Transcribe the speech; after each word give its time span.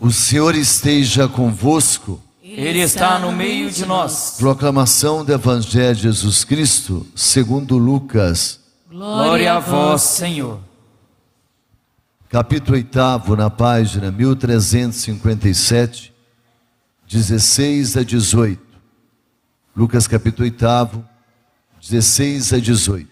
O 0.00 0.12
Senhor 0.12 0.54
esteja 0.54 1.28
convosco. 1.28 2.22
Ele 2.42 2.80
está 2.80 3.18
no 3.18 3.32
meio 3.32 3.70
de 3.70 3.84
nós. 3.84 4.36
Proclamação 4.38 5.24
do 5.24 5.32
Evangelho 5.32 5.94
de 5.94 6.02
Jesus 6.02 6.44
Cristo, 6.44 7.06
segundo 7.14 7.78
Lucas. 7.78 8.60
Glória 8.88 9.54
a 9.54 9.58
vós, 9.58 10.02
Senhor. 10.02 10.60
Capítulo 12.28 12.76
8, 12.76 13.36
na 13.36 13.48
página 13.48 14.10
1357, 14.10 16.12
16 17.08 17.96
a 17.96 18.02
18. 18.02 18.62
Lucas 19.74 20.06
capítulo 20.06 20.44
8, 20.44 21.04
16 21.80 22.52
a 22.52 22.58
18. 22.58 23.08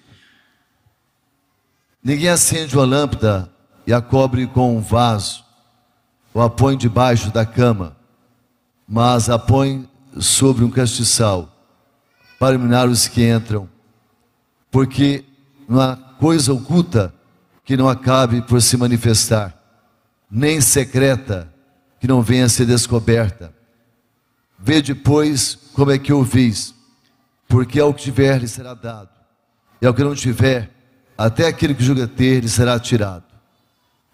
Ninguém 2.02 2.28
acende 2.28 2.76
uma 2.76 2.84
lâmpada 2.84 3.50
e 3.86 3.92
a 3.92 4.00
cobre 4.00 4.46
com 4.46 4.76
um 4.76 4.80
vaso, 4.80 5.45
ou 6.36 6.42
a 6.42 6.50
põe 6.50 6.76
debaixo 6.76 7.30
da 7.30 7.46
cama, 7.46 7.96
mas 8.86 9.30
a 9.30 9.38
põe 9.38 9.88
sobre 10.20 10.66
um 10.66 10.70
castiçal, 10.70 11.50
para 12.38 12.54
iluminar 12.54 12.90
os 12.90 13.08
que 13.08 13.26
entram, 13.26 13.66
porque 14.70 15.24
não 15.66 15.80
há 15.80 15.96
coisa 15.96 16.52
oculta 16.52 17.10
que 17.64 17.74
não 17.74 17.88
acabe 17.88 18.42
por 18.42 18.60
se 18.60 18.76
manifestar, 18.76 19.58
nem 20.30 20.60
secreta 20.60 21.50
que 21.98 22.06
não 22.06 22.20
venha 22.20 22.44
a 22.44 22.50
ser 22.50 22.66
descoberta. 22.66 23.50
Vê 24.58 24.82
depois 24.82 25.58
como 25.72 25.90
é 25.90 25.98
que 25.98 26.12
ouvis, 26.12 26.74
porque 27.48 27.80
ao 27.80 27.94
que 27.94 28.02
tiver 28.02 28.42
lhe 28.42 28.48
será 28.48 28.74
dado, 28.74 29.08
e 29.80 29.86
ao 29.86 29.94
que 29.94 30.04
não 30.04 30.14
tiver, 30.14 30.70
até 31.16 31.46
aquele 31.46 31.74
que 31.74 31.82
julga 31.82 32.06
ter 32.06 32.40
lhe 32.42 32.48
será 32.50 32.78
tirado. 32.78 33.24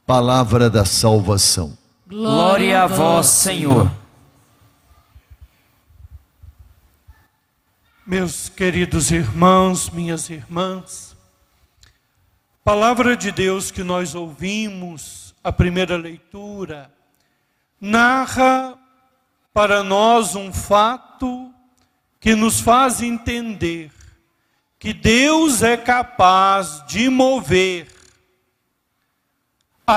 Palavra 0.06 0.70
da 0.70 0.84
salvação. 0.84 1.81
Glória 2.12 2.82
a 2.82 2.86
vós, 2.86 3.26
Senhor. 3.28 3.90
Meus 8.06 8.50
queridos 8.50 9.10
irmãos, 9.10 9.88
minhas 9.88 10.28
irmãs, 10.28 11.16
palavra 12.62 13.16
de 13.16 13.32
Deus 13.32 13.70
que 13.70 13.82
nós 13.82 14.14
ouvimos, 14.14 15.34
a 15.42 15.50
primeira 15.50 15.96
leitura, 15.96 16.92
narra 17.80 18.78
para 19.54 19.82
nós 19.82 20.36
um 20.36 20.52
fato 20.52 21.50
que 22.20 22.34
nos 22.34 22.60
faz 22.60 23.00
entender 23.00 23.90
que 24.78 24.92
Deus 24.92 25.62
é 25.62 25.78
capaz 25.78 26.84
de 26.86 27.08
mover 27.08 28.01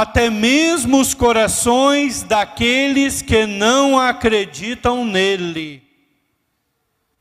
até 0.01 0.29
mesmo 0.29 0.99
os 0.99 1.13
corações 1.13 2.21
daqueles 2.21 3.21
que 3.21 3.45
não 3.45 3.97
acreditam 3.97 5.05
nele, 5.05 5.81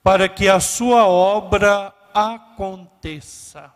para 0.02 0.28
que 0.28 0.48
a 0.48 0.58
sua 0.58 1.06
obra 1.06 1.94
aconteça. 2.12 3.72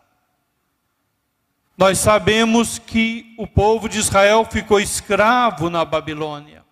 Nós 1.77 1.97
sabemos 1.97 2.77
que 2.77 3.33
o 3.37 3.47
povo 3.47 3.87
de 3.87 3.99
Israel 3.99 4.45
ficou 4.49 4.81
escravo 4.81 5.69
na 5.69 5.85
Babilônia. 5.85 6.65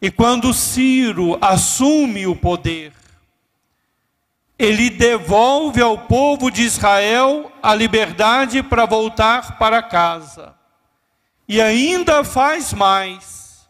E 0.00 0.10
quando 0.10 0.54
Ciro 0.54 1.36
assume 1.42 2.26
o 2.26 2.34
poder, 2.34 2.94
ele 4.58 4.88
devolve 4.88 5.82
ao 5.82 5.98
povo 5.98 6.50
de 6.50 6.62
Israel 6.62 7.52
a 7.62 7.74
liberdade 7.74 8.62
para 8.62 8.86
voltar 8.86 9.58
para 9.58 9.82
casa. 9.82 10.61
E 11.48 11.60
ainda 11.60 12.24
faz 12.24 12.72
mais. 12.72 13.68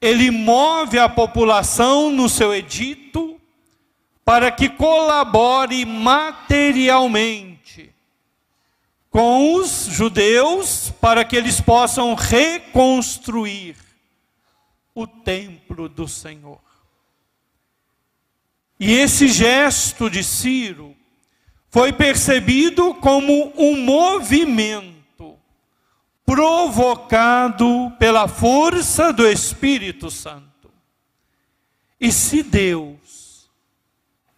Ele 0.00 0.30
move 0.30 0.98
a 0.98 1.08
população 1.08 2.10
no 2.10 2.28
seu 2.28 2.54
edito 2.54 3.40
para 4.24 4.50
que 4.50 4.68
colabore 4.68 5.84
materialmente 5.84 7.54
com 9.14 9.54
os 9.54 9.86
judeus 9.90 10.90
para 11.00 11.24
que 11.24 11.36
eles 11.36 11.60
possam 11.60 12.14
reconstruir 12.14 13.76
o 14.92 15.06
templo 15.06 15.88
do 15.88 16.08
Senhor. 16.08 16.60
E 18.78 18.92
esse 18.92 19.28
gesto 19.28 20.10
de 20.10 20.24
Ciro 20.24 20.96
foi 21.70 21.92
percebido 21.92 22.92
como 22.94 23.52
um 23.56 23.84
movimento 23.84 24.93
provocado 26.34 27.92
pela 27.96 28.26
força 28.26 29.12
do 29.12 29.24
Espírito 29.24 30.10
Santo. 30.10 30.68
E 32.00 32.10
se 32.10 32.42
Deus 32.42 33.48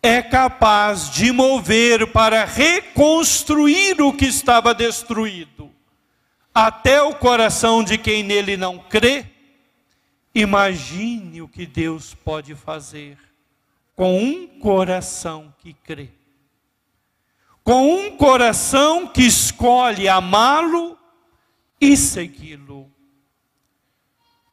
é 0.02 0.20
capaz 0.20 1.08
de 1.08 1.32
mover 1.32 2.12
para 2.12 2.44
reconstruir 2.44 4.02
o 4.02 4.12
que 4.12 4.26
estava 4.26 4.74
destruído, 4.74 5.70
até 6.54 7.00
o 7.00 7.14
coração 7.14 7.82
de 7.82 7.96
quem 7.96 8.22
nele 8.22 8.58
não 8.58 8.78
crê, 8.78 9.24
imagine 10.34 11.40
o 11.40 11.48
que 11.48 11.64
Deus 11.64 12.12
pode 12.12 12.54
fazer 12.54 13.16
com 13.94 14.18
um 14.22 14.46
coração 14.60 15.50
que 15.60 15.72
crê. 15.72 16.10
Com 17.64 17.90
um 17.90 18.16
coração 18.18 19.08
que 19.08 19.22
escolhe 19.22 20.10
amá-lo 20.10 20.98
e 21.80 21.96
segui-lo. 21.96 22.90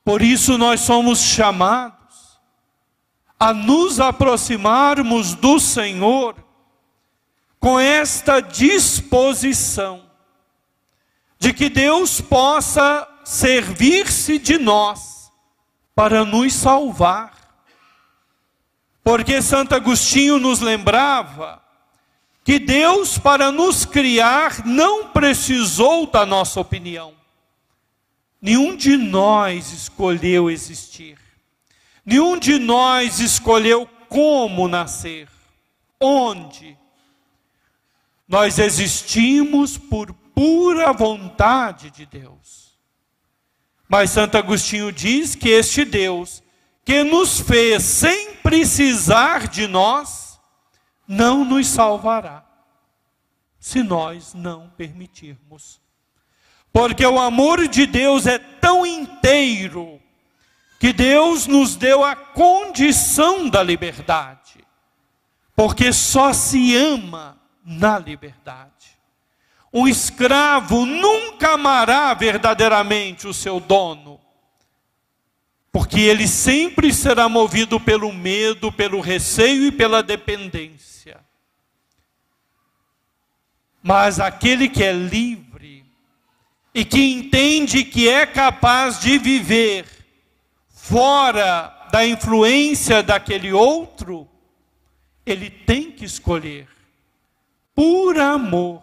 Por 0.04 0.22
isso 0.22 0.58
nós 0.58 0.82
somos 0.82 1.20
chamados 1.20 2.40
a 3.40 3.54
nos 3.54 4.00
aproximarmos 4.00 5.34
do 5.34 5.60
Senhor 5.60 6.36
com 7.60 7.80
esta 7.80 8.42
disposição 8.42 10.10
de 11.40 11.54
que 11.54 11.70
Deus 11.70 12.20
possa 12.20 13.08
servir-se 13.24 14.38
de 14.38 14.58
nós 14.58 15.32
para 15.96 16.26
nos 16.26 16.54
salvar. 16.54 17.32
Porque 19.04 19.42
Santo 19.42 19.76
Agostinho 19.76 20.40
nos 20.40 20.60
lembrava 20.60 21.63
que 22.44 22.60
Deus, 22.60 23.18
para 23.18 23.52
nos 23.52 23.86
criar, 23.86 24.66
não 24.66 25.08
precisou 25.10 26.06
da 26.06 26.26
nossa 26.26 26.60
opinião. 26.60 27.14
Nenhum 28.42 28.76
de 28.76 28.98
nós 28.98 29.72
escolheu 29.72 30.50
existir. 30.50 31.18
Nenhum 32.06 32.38
de 32.38 32.60
nós 32.60 33.22
escolheu 33.22 33.88
como 34.10 34.68
nascer. 34.68 35.30
Onde? 36.00 36.78
Nós 38.28 38.60
existimos 38.60 39.78
por 39.78 40.14
pura 40.36 40.92
vontade 40.92 41.90
de 41.92 42.06
Deus. 42.06 42.78
Mas 43.88 44.10
Santo 44.10 44.38
Agostinho 44.38 44.92
diz 44.92 45.36
que 45.36 45.48
este 45.50 45.86
Deus, 45.86 46.44
que 46.84 47.04
nos 47.04 47.40
fez 47.40 47.84
sem 47.84 48.34
precisar 48.36 49.48
de 49.48 49.68
nós, 49.68 50.23
não 51.14 51.46
nos 51.46 51.68
salvará, 51.68 52.44
se 53.60 53.82
nós 53.84 54.34
não 54.34 54.70
permitirmos. 54.76 55.82
Porque 56.72 57.06
o 57.06 57.20
amor 57.20 57.68
de 57.68 57.86
Deus 57.86 58.26
é 58.26 58.38
tão 58.38 58.86
inteiro, 58.86 60.02
que 60.80 60.92
Deus 60.92 61.48
nos 61.48 61.76
deu 61.76 62.04
a 62.04 62.16
condição 62.16 63.48
da 63.48 63.64
liberdade, 63.64 64.66
porque 65.56 65.94
só 65.94 66.34
se 66.34 66.76
ama 66.76 67.40
na 67.64 67.98
liberdade. 67.98 68.72
Um 69.72 69.88
escravo 69.88 70.86
nunca 70.86 71.54
amará 71.54 72.14
verdadeiramente 72.14 73.28
o 73.28 73.34
seu 73.34 73.60
dono, 73.60 74.20
porque 75.72 76.00
ele 76.00 76.28
sempre 76.28 76.94
será 76.94 77.30
movido 77.30 77.80
pelo 77.80 78.12
medo, 78.12 78.72
pelo 78.72 79.00
receio 79.00 79.66
e 79.66 79.72
pela 79.72 80.04
dependência. 80.04 80.93
Mas 83.84 84.18
aquele 84.18 84.70
que 84.70 84.82
é 84.82 84.94
livre 84.94 85.86
e 86.74 86.86
que 86.86 87.02
entende 87.02 87.84
que 87.84 88.08
é 88.08 88.26
capaz 88.26 89.02
de 89.02 89.18
viver 89.18 89.86
fora 90.70 91.88
da 91.92 92.06
influência 92.08 93.04
daquele 93.04 93.52
outro, 93.52 94.28
ele 95.26 95.50
tem 95.50 95.92
que 95.92 96.06
escolher, 96.06 96.68
por 97.76 98.18
amor, 98.18 98.82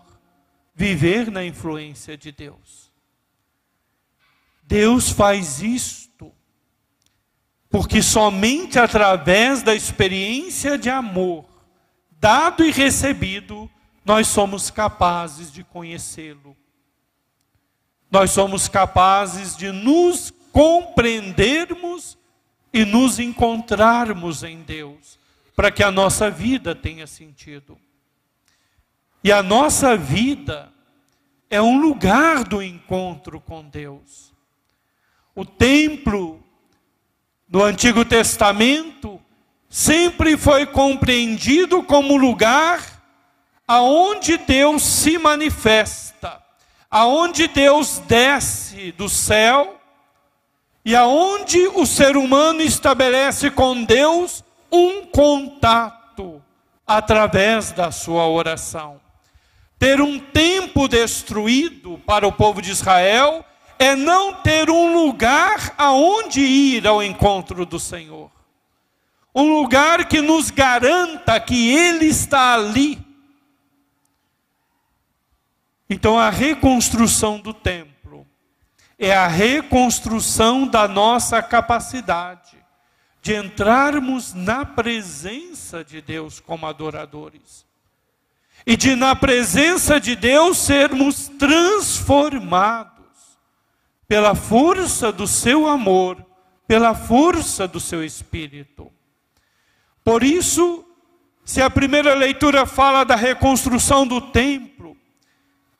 viver 0.75 1.31
na 1.31 1.45
influência 1.45 2.17
de 2.17 2.31
Deus. 2.31 2.93
Deus 4.63 5.11
faz 5.11 5.61
isto, 5.61 6.33
porque 7.69 8.03
somente 8.03 8.79
através 8.79 9.63
da 9.63 9.75
experiência 9.75 10.79
de 10.79 10.89
amor, 10.89 11.45
dado 12.13 12.65
e 12.65 12.71
recebido, 12.71 13.69
nós 14.05 14.29
somos 14.29 14.71
capazes 14.71 15.53
de 15.53 15.63
conhecê-lo. 15.63 16.57
Nós 18.11 18.31
somos 18.31 18.69
capazes 18.69 19.57
de 19.57 19.71
nos 19.71 20.33
compreendermos 20.53 22.19
e 22.73 22.85
nos 22.85 23.19
encontrarmos 23.19 24.43
em 24.43 24.63
Deus, 24.63 25.19
para 25.55 25.71
que 25.71 25.83
a 25.83 25.91
nossa 25.91 26.31
vida 26.31 26.75
tenha 26.75 27.07
sentido. 27.07 27.79
E 29.23 29.31
a 29.31 29.43
nossa 29.43 29.97
vida 29.97 30.73
é 31.49 31.61
um 31.61 31.81
lugar 31.81 32.45
do 32.45 32.63
encontro 32.63 33.41
com 33.41 33.63
Deus. 33.63 34.33
O 35.35 35.45
templo 35.45 36.43
no 37.49 37.63
Antigo 37.63 38.05
Testamento 38.05 39.21
sempre 39.69 40.37
foi 40.37 40.65
compreendido 40.67 41.83
como 41.83 42.17
lugar 42.17 42.90
aonde 43.71 44.37
Deus 44.37 44.83
se 44.83 45.17
manifesta, 45.17 46.43
aonde 46.91 47.47
Deus 47.47 48.03
desce 48.09 48.91
do 48.91 49.09
céu 49.09 49.81
e 50.85 50.97
aonde 50.97 51.69
o 51.69 51.87
ser 51.87 52.17
humano 52.17 52.63
estabelece 52.63 53.49
com 53.49 53.85
Deus 53.85 54.43
um 54.73 55.07
contato 55.07 56.43
através 56.85 57.71
da 57.71 57.93
sua 57.93 58.27
oração. 58.27 59.01
Ter 59.79 60.01
um 60.01 60.19
tempo 60.19 60.89
destruído 60.89 61.97
para 62.05 62.27
o 62.27 62.33
povo 62.33 62.61
de 62.61 62.73
Israel 62.73 63.45
é 63.79 63.95
não 63.95 64.35
ter 64.35 64.69
um 64.69 65.01
lugar 65.01 65.77
aonde 65.79 66.41
ir 66.41 66.89
ao 66.89 67.01
encontro 67.01 67.65
do 67.65 67.79
Senhor. 67.79 68.33
Um 69.33 69.61
lugar 69.61 70.09
que 70.09 70.21
nos 70.21 70.51
garanta 70.51 71.39
que 71.39 71.73
Ele 71.73 72.07
está 72.07 72.55
ali. 72.55 73.10
Então 75.91 76.17
a 76.17 76.31
reconstrução 76.31 77.41
do 77.41 77.53
templo 77.53 78.25
é 78.97 79.13
a 79.13 79.27
reconstrução 79.27 80.65
da 80.65 80.87
nossa 80.87 81.43
capacidade 81.43 82.57
de 83.21 83.35
entrarmos 83.35 84.33
na 84.33 84.65
presença 84.65 85.85
de 85.85 86.01
Deus 86.01 86.39
como 86.39 86.65
adoradores 86.67 87.67
e 88.65 88.77
de, 88.77 88.95
na 88.95 89.17
presença 89.17 89.99
de 89.99 90.15
Deus, 90.15 90.59
sermos 90.59 91.29
transformados 91.29 93.01
pela 94.07 94.35
força 94.35 95.11
do 95.11 95.27
seu 95.27 95.67
amor, 95.67 96.25
pela 96.67 96.95
força 96.95 97.67
do 97.67 97.81
seu 97.81 98.05
espírito. 98.05 98.93
Por 100.05 100.23
isso, 100.23 100.85
se 101.45 101.63
a 101.63 101.71
primeira 101.71 102.15
leitura 102.15 102.67
fala 102.67 103.03
da 103.05 103.17
reconstrução 103.17 104.07
do 104.07 104.21
templo, 104.21 104.90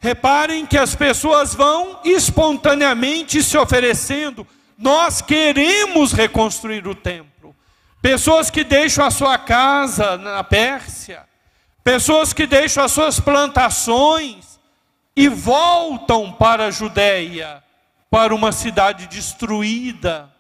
reparem 0.01 0.67
que 0.67 0.77
as 0.77 0.95
pessoas 0.95 1.55
vão 1.55 2.01
espontaneamente 2.05 3.43
se 3.43 3.57
oferecendo. 3.57 4.47
Nós 4.77 5.21
queremos 5.21 6.13
reconstruir 6.13 6.89
o 6.89 6.95
templo. 6.95 7.55
Pessoas 8.03 8.51
que 8.51 8.65
deixam 8.65 9.05
a 9.05 9.11
sua 9.11 9.39
casa 9.39 10.17
na 10.17 10.43
Pérsia, 10.43 11.29
Pessoas 11.83 12.33
que 12.33 12.47
deixam 12.47 12.85
as 12.85 12.93
suas 12.93 13.19
plantações 13.19 14.61
e 15.17 15.29
voltam 15.29 16.31
para 16.31 16.67
a 16.67 16.71
Judéia, 16.71 17.65
para 18.11 18.35
uma 18.35 18.53
cidade 18.53 19.07
destruída, 19.07 20.31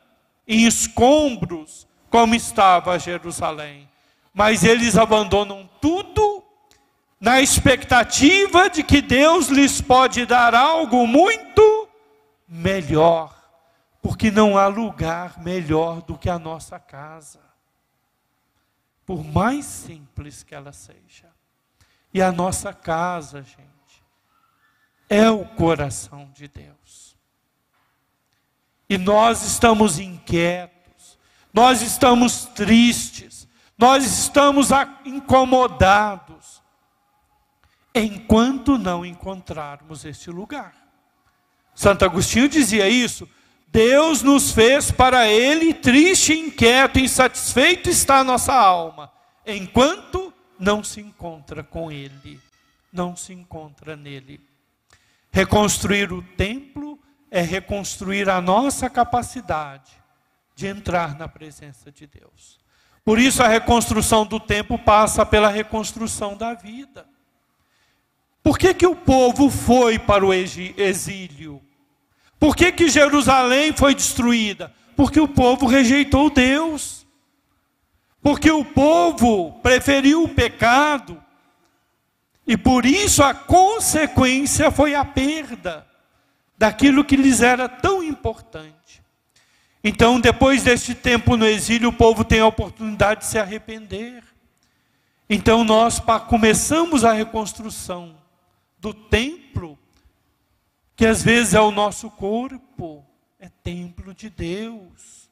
em 0.46 0.66
escombros, 0.66 1.86
como 2.10 2.34
estava 2.34 2.98
Jerusalém. 2.98 3.88
Mas 4.34 4.64
eles 4.64 4.98
abandonam 4.98 5.68
tudo 5.80 6.39
na 7.20 7.40
expectativa 7.40 8.70
de 8.70 8.82
que 8.82 9.02
Deus 9.02 9.48
lhes 9.48 9.80
pode 9.80 10.24
dar 10.24 10.54
algo 10.54 11.06
muito 11.06 11.88
melhor, 12.48 13.36
porque 14.00 14.30
não 14.30 14.56
há 14.56 14.66
lugar 14.66 15.38
melhor 15.42 16.00
do 16.02 16.16
que 16.16 16.30
a 16.30 16.38
nossa 16.38 16.78
casa 16.78 17.50
por 19.10 19.24
mais 19.24 19.64
simples 19.64 20.44
que 20.44 20.54
ela 20.54 20.72
seja. 20.72 21.26
E 22.14 22.22
a 22.22 22.30
nossa 22.30 22.72
casa, 22.72 23.42
gente, 23.42 24.04
é 25.08 25.28
o 25.28 25.44
coração 25.44 26.30
de 26.32 26.46
Deus. 26.46 27.16
E 28.88 28.96
nós 28.96 29.42
estamos 29.42 29.98
inquietos, 29.98 31.18
nós 31.52 31.82
estamos 31.82 32.44
tristes, 32.44 33.48
nós 33.76 34.04
estamos 34.04 34.68
incomodados, 35.04 36.29
enquanto 37.94 38.78
não 38.78 39.04
encontrarmos 39.04 40.04
este 40.04 40.30
lugar. 40.30 40.74
Santo 41.74 42.04
Agostinho 42.04 42.48
dizia 42.48 42.88
isso 42.88 43.28
Deus 43.72 44.22
nos 44.22 44.50
fez 44.50 44.90
para 44.90 45.28
Ele 45.28 45.72
triste, 45.72 46.32
inquieto, 46.32 46.98
insatisfeito 46.98 47.88
está 47.88 48.18
a 48.18 48.24
nossa 48.24 48.52
alma, 48.52 49.12
enquanto 49.46 50.32
não 50.58 50.82
se 50.82 51.00
encontra 51.00 51.62
com 51.62 51.90
Ele, 51.90 52.40
não 52.92 53.14
se 53.14 53.32
encontra 53.32 53.96
nele. 53.96 54.40
Reconstruir 55.30 56.12
o 56.12 56.20
templo 56.20 56.98
é 57.30 57.40
reconstruir 57.42 58.28
a 58.28 58.40
nossa 58.40 58.90
capacidade 58.90 59.92
de 60.56 60.66
entrar 60.66 61.16
na 61.16 61.28
presença 61.28 61.92
de 61.92 62.08
Deus. 62.08 62.58
Por 63.04 63.20
isso 63.20 63.40
a 63.40 63.48
reconstrução 63.48 64.26
do 64.26 64.40
templo 64.40 64.76
passa 64.78 65.24
pela 65.24 65.48
reconstrução 65.48 66.36
da 66.36 66.54
vida. 66.54 67.06
Por 68.42 68.58
que, 68.58 68.72
que 68.72 68.86
o 68.86 68.96
povo 68.96 69.50
foi 69.50 69.98
para 69.98 70.24
o 70.24 70.32
exílio? 70.32 71.60
Por 72.38 72.56
que, 72.56 72.72
que 72.72 72.88
Jerusalém 72.88 73.72
foi 73.72 73.94
destruída? 73.94 74.72
Porque 74.96 75.20
o 75.20 75.28
povo 75.28 75.66
rejeitou 75.66 76.30
Deus. 76.30 77.06
Porque 78.22 78.50
o 78.50 78.64
povo 78.64 79.52
preferiu 79.62 80.24
o 80.24 80.28
pecado. 80.28 81.22
E 82.46 82.56
por 82.56 82.86
isso 82.86 83.22
a 83.22 83.34
consequência 83.34 84.70
foi 84.70 84.94
a 84.94 85.04
perda 85.04 85.86
daquilo 86.56 87.04
que 87.04 87.16
lhes 87.16 87.42
era 87.42 87.68
tão 87.68 88.02
importante. 88.02 89.02
Então, 89.82 90.20
depois 90.20 90.62
deste 90.62 90.94
tempo 90.94 91.36
no 91.36 91.46
exílio, 91.46 91.88
o 91.88 91.92
povo 91.92 92.22
tem 92.22 92.40
a 92.40 92.46
oportunidade 92.46 93.20
de 93.20 93.26
se 93.26 93.38
arrepender. 93.38 94.22
Então, 95.28 95.64
nós 95.64 96.02
começamos 96.28 97.04
a 97.04 97.12
reconstrução 97.12 98.19
do 98.80 98.94
templo 98.94 99.78
que 100.96 101.06
às 101.06 101.22
vezes 101.22 101.54
é 101.54 101.60
o 101.60 101.70
nosso 101.70 102.10
corpo, 102.10 103.02
é 103.38 103.48
templo 103.48 104.12
de 104.12 104.28
Deus. 104.28 105.30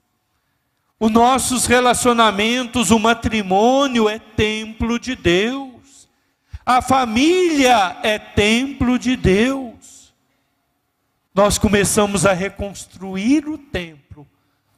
Os 0.98 1.10
nossos 1.10 1.66
relacionamentos, 1.66 2.90
o 2.90 2.98
matrimônio 2.98 4.08
é 4.08 4.18
templo 4.18 4.98
de 4.98 5.14
Deus. 5.14 6.08
A 6.64 6.80
família 6.80 7.98
é 8.02 8.18
templo 8.18 8.98
de 8.98 9.14
Deus. 9.14 10.14
Nós 11.34 11.58
começamos 11.58 12.24
a 12.24 12.32
reconstruir 12.32 13.46
o 13.46 13.58
templo 13.58 14.26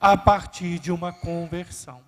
a 0.01 0.17
partir 0.17 0.81
de 0.81 0.91
uma 0.91 1.13
conversão. 1.13 2.01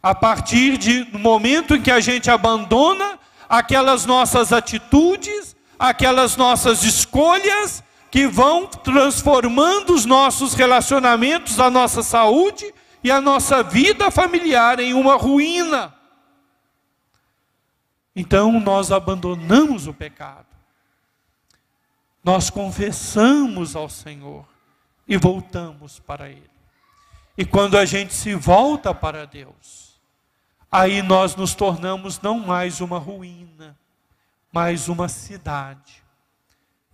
A 0.00 0.14
partir 0.14 0.78
do 1.06 1.18
momento 1.18 1.74
em 1.74 1.82
que 1.82 1.90
a 1.90 1.98
gente 1.98 2.30
abandona 2.30 3.18
aquelas 3.50 4.06
nossas 4.06 4.52
atitudes, 4.52 5.56
aquelas 5.76 6.36
nossas 6.36 6.84
escolhas 6.84 7.82
que 8.08 8.28
vão 8.28 8.68
transformando 8.68 9.92
os 9.92 10.04
nossos 10.04 10.54
relacionamentos, 10.54 11.58
a 11.58 11.68
nossa 11.68 12.00
saúde 12.00 12.72
e 13.02 13.10
a 13.10 13.20
nossa 13.20 13.60
vida 13.60 14.08
familiar 14.08 14.78
em 14.78 14.94
uma 14.94 15.16
ruína. 15.16 15.92
Então 18.14 18.60
nós 18.60 18.92
abandonamos 18.92 19.88
o 19.88 19.94
pecado. 19.94 20.46
Nós 22.22 22.50
confessamos 22.50 23.74
ao 23.74 23.88
Senhor 23.88 24.46
e 25.08 25.16
voltamos 25.16 25.98
para 25.98 26.28
Ele. 26.28 26.50
E 27.36 27.44
quando 27.44 27.76
a 27.76 27.84
gente 27.84 28.14
se 28.14 28.32
volta 28.34 28.94
para 28.94 29.26
Deus, 29.26 29.89
aí 30.70 31.02
nós 31.02 31.34
nos 31.34 31.54
tornamos 31.54 32.20
não 32.20 32.38
mais 32.38 32.80
uma 32.80 32.98
ruína, 32.98 33.76
mas 34.52 34.88
uma 34.88 35.08
cidade 35.08 36.02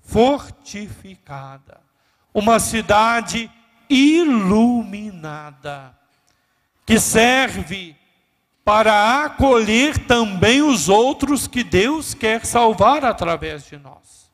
fortificada, 0.00 1.80
uma 2.32 2.60
cidade 2.60 3.50
iluminada, 3.90 5.94
que 6.84 7.00
serve 7.00 7.96
para 8.64 9.24
acolher 9.24 10.06
também 10.06 10.62
os 10.62 10.88
outros 10.88 11.46
que 11.46 11.62
Deus 11.62 12.14
quer 12.14 12.44
salvar 12.44 13.04
através 13.04 13.66
de 13.66 13.76
nós. 13.76 14.30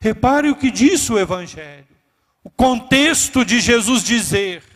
Repare 0.00 0.50
o 0.50 0.56
que 0.56 0.70
diz 0.70 1.08
o 1.10 1.18
Evangelho, 1.18 1.86
o 2.42 2.50
contexto 2.50 3.44
de 3.44 3.60
Jesus 3.60 4.04
dizer 4.04 4.73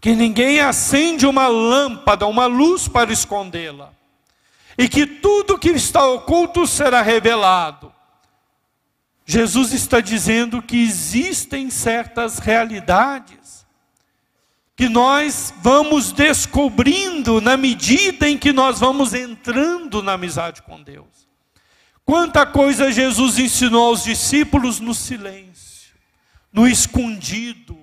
que 0.00 0.14
ninguém 0.14 0.60
acende 0.60 1.26
uma 1.26 1.46
lâmpada, 1.46 2.26
uma 2.26 2.46
luz 2.46 2.88
para 2.88 3.12
escondê-la 3.12 3.92
e 4.78 4.88
que 4.88 5.06
tudo 5.06 5.58
que 5.58 5.70
está 5.70 6.06
oculto 6.06 6.66
será 6.66 7.02
revelado. 7.02 7.92
Jesus 9.26 9.72
está 9.72 10.00
dizendo 10.00 10.62
que 10.62 10.82
existem 10.82 11.70
certas 11.70 12.38
realidades 12.38 13.66
que 14.74 14.88
nós 14.88 15.52
vamos 15.60 16.10
descobrindo 16.10 17.38
na 17.38 17.54
medida 17.54 18.26
em 18.26 18.38
que 18.38 18.50
nós 18.50 18.80
vamos 18.80 19.12
entrando 19.12 20.02
na 20.02 20.14
amizade 20.14 20.62
com 20.62 20.82
Deus. 20.82 21.28
Quanta 22.02 22.46
coisa 22.46 22.90
Jesus 22.90 23.38
ensinou 23.38 23.88
aos 23.88 24.04
discípulos 24.04 24.80
no 24.80 24.94
silêncio, 24.94 25.94
no 26.50 26.66
escondido, 26.66 27.79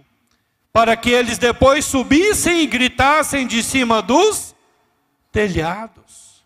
para 0.77 0.95
que 0.95 1.09
eles 1.09 1.39
depois 1.39 1.85
subissem 1.85 2.61
e 2.61 2.67
gritassem 2.67 3.47
de 3.47 3.63
cima 3.63 3.99
dos 3.99 4.55
telhados. 5.31 6.45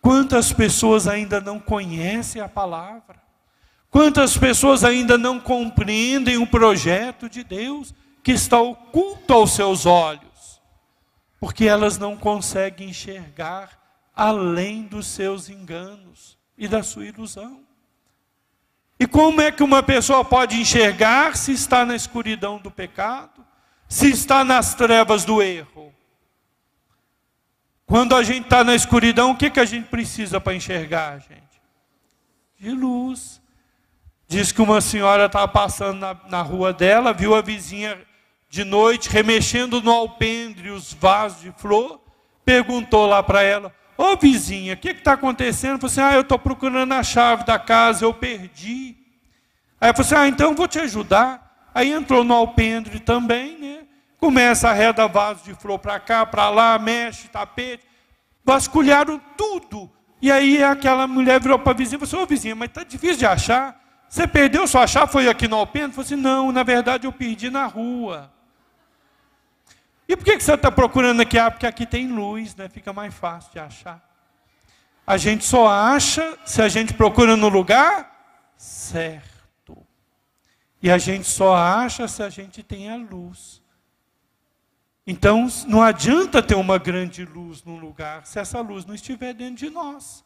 Quantas 0.00 0.52
pessoas 0.52 1.08
ainda 1.08 1.40
não 1.40 1.58
conhecem 1.58 2.40
a 2.40 2.48
palavra? 2.48 3.20
Quantas 3.90 4.38
pessoas 4.38 4.84
ainda 4.84 5.18
não 5.18 5.40
compreendem 5.40 6.36
o 6.36 6.46
projeto 6.46 7.28
de 7.28 7.42
Deus 7.42 7.92
que 8.22 8.30
está 8.30 8.60
oculto 8.60 9.32
aos 9.32 9.50
seus 9.56 9.84
olhos? 9.84 10.62
Porque 11.40 11.64
elas 11.64 11.98
não 11.98 12.16
conseguem 12.16 12.90
enxergar 12.90 13.76
além 14.14 14.82
dos 14.84 15.08
seus 15.08 15.48
enganos 15.48 16.38
e 16.56 16.68
da 16.68 16.84
sua 16.84 17.06
ilusão. 17.06 17.67
E 19.00 19.06
como 19.06 19.40
é 19.40 19.52
que 19.52 19.62
uma 19.62 19.82
pessoa 19.82 20.24
pode 20.24 20.60
enxergar 20.60 21.36
se 21.36 21.52
está 21.52 21.84
na 21.84 21.94
escuridão 21.94 22.58
do 22.58 22.70
pecado, 22.70 23.46
se 23.88 24.10
está 24.10 24.44
nas 24.44 24.74
trevas 24.74 25.24
do 25.24 25.40
erro? 25.40 25.94
Quando 27.86 28.14
a 28.14 28.22
gente 28.22 28.44
está 28.44 28.64
na 28.64 28.74
escuridão, 28.74 29.30
o 29.30 29.36
que, 29.36 29.48
que 29.48 29.60
a 29.60 29.64
gente 29.64 29.88
precisa 29.88 30.40
para 30.40 30.54
enxergar, 30.54 31.20
gente? 31.20 31.62
De 32.58 32.70
luz. 32.70 33.40
Diz 34.26 34.52
que 34.52 34.60
uma 34.60 34.80
senhora 34.80 35.24
estava 35.24 35.48
passando 35.48 35.98
na, 35.98 36.14
na 36.28 36.42
rua 36.42 36.72
dela, 36.72 37.14
viu 37.14 37.34
a 37.34 37.40
vizinha 37.40 37.98
de 38.50 38.64
noite 38.64 39.08
remexendo 39.08 39.80
no 39.80 39.90
alpendre 39.90 40.70
os 40.70 40.92
vasos 40.92 41.40
de 41.40 41.52
flor, 41.52 42.00
perguntou 42.44 43.06
lá 43.06 43.22
para 43.22 43.42
ela: 43.42 43.74
Ô 43.98 44.16
vizinha, 44.16 44.74
o 44.74 44.76
que 44.76 44.90
está 44.90 45.14
acontecendo? 45.14 45.80
Falei 45.80 45.92
assim: 45.92 46.00
Ah, 46.00 46.14
eu 46.14 46.20
estou 46.20 46.38
procurando 46.38 46.92
a 46.94 47.02
chave 47.02 47.42
da 47.42 47.58
casa, 47.58 48.04
eu 48.04 48.14
perdi. 48.14 48.96
Aí 49.80 49.92
falei 49.92 50.06
assim: 50.06 50.14
Ah, 50.14 50.28
então 50.28 50.54
vou 50.54 50.68
te 50.68 50.78
ajudar. 50.78 51.68
Aí 51.74 51.90
entrou 51.90 52.22
no 52.22 52.32
alpendre 52.32 53.00
também, 53.00 53.58
né? 53.58 53.78
Começa 54.16 54.70
a 54.70 54.72
reda 54.72 55.08
vaso 55.08 55.42
de 55.42 55.52
flor 55.52 55.80
para 55.80 55.98
cá, 55.98 56.24
para 56.24 56.48
lá, 56.48 56.78
mexe 56.78 57.26
tapete. 57.26 57.84
Vasculharam 58.44 59.20
tudo. 59.36 59.90
E 60.22 60.30
aí 60.30 60.62
aquela 60.62 61.08
mulher 61.08 61.40
virou 61.40 61.58
para 61.58 61.72
a 61.72 61.74
vizinha 61.74 62.00
e 62.00 62.06
falou 62.06 62.22
assim: 62.22 62.24
Ô 62.24 62.26
vizinha, 62.26 62.54
mas 62.54 62.68
está 62.68 62.84
difícil 62.84 63.18
de 63.18 63.26
achar. 63.26 63.78
Você 64.08 64.28
perdeu 64.28 64.66
sua 64.68 64.86
chave, 64.86 65.12
foi 65.12 65.28
aqui 65.28 65.46
no 65.46 65.56
alpendre? 65.56 65.92
Falei 65.92 66.06
assim, 66.06 66.16
não, 66.16 66.50
na 66.50 66.62
verdade 66.62 67.06
eu 67.06 67.12
perdi 67.12 67.50
na 67.50 67.66
rua. 67.66 68.32
E 70.08 70.16
por 70.16 70.24
que 70.24 70.40
você 70.40 70.54
está 70.54 70.72
procurando 70.72 71.20
aqui? 71.20 71.38
Ah, 71.38 71.50
porque 71.50 71.66
aqui 71.66 71.84
tem 71.84 72.08
luz, 72.08 72.56
né? 72.56 72.68
fica 72.68 72.92
mais 72.92 73.12
fácil 73.12 73.52
de 73.52 73.58
achar. 73.58 74.02
A 75.06 75.18
gente 75.18 75.44
só 75.44 75.68
acha 75.68 76.38
se 76.46 76.62
a 76.62 76.68
gente 76.68 76.94
procura 76.94 77.36
no 77.36 77.48
lugar 77.48 78.18
certo. 78.56 79.86
E 80.82 80.90
a 80.90 80.98
gente 80.98 81.26
só 81.26 81.54
acha 81.54 82.08
se 82.08 82.22
a 82.22 82.30
gente 82.30 82.62
tem 82.62 82.90
a 82.90 82.96
luz. 82.96 83.62
Então, 85.06 85.46
não 85.66 85.82
adianta 85.82 86.42
ter 86.42 86.54
uma 86.54 86.78
grande 86.78 87.24
luz 87.24 87.64
num 87.64 87.78
lugar 87.78 88.26
se 88.26 88.38
essa 88.38 88.60
luz 88.60 88.84
não 88.84 88.94
estiver 88.94 89.32
dentro 89.32 89.56
de 89.56 89.70
nós. 89.70 90.24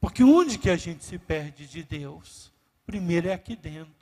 Porque 0.00 0.24
onde 0.24 0.58
que 0.58 0.70
a 0.70 0.76
gente 0.76 1.04
se 1.04 1.18
perde 1.18 1.66
de 1.66 1.82
Deus? 1.82 2.52
Primeiro 2.86 3.28
é 3.28 3.34
aqui 3.34 3.54
dentro. 3.54 4.01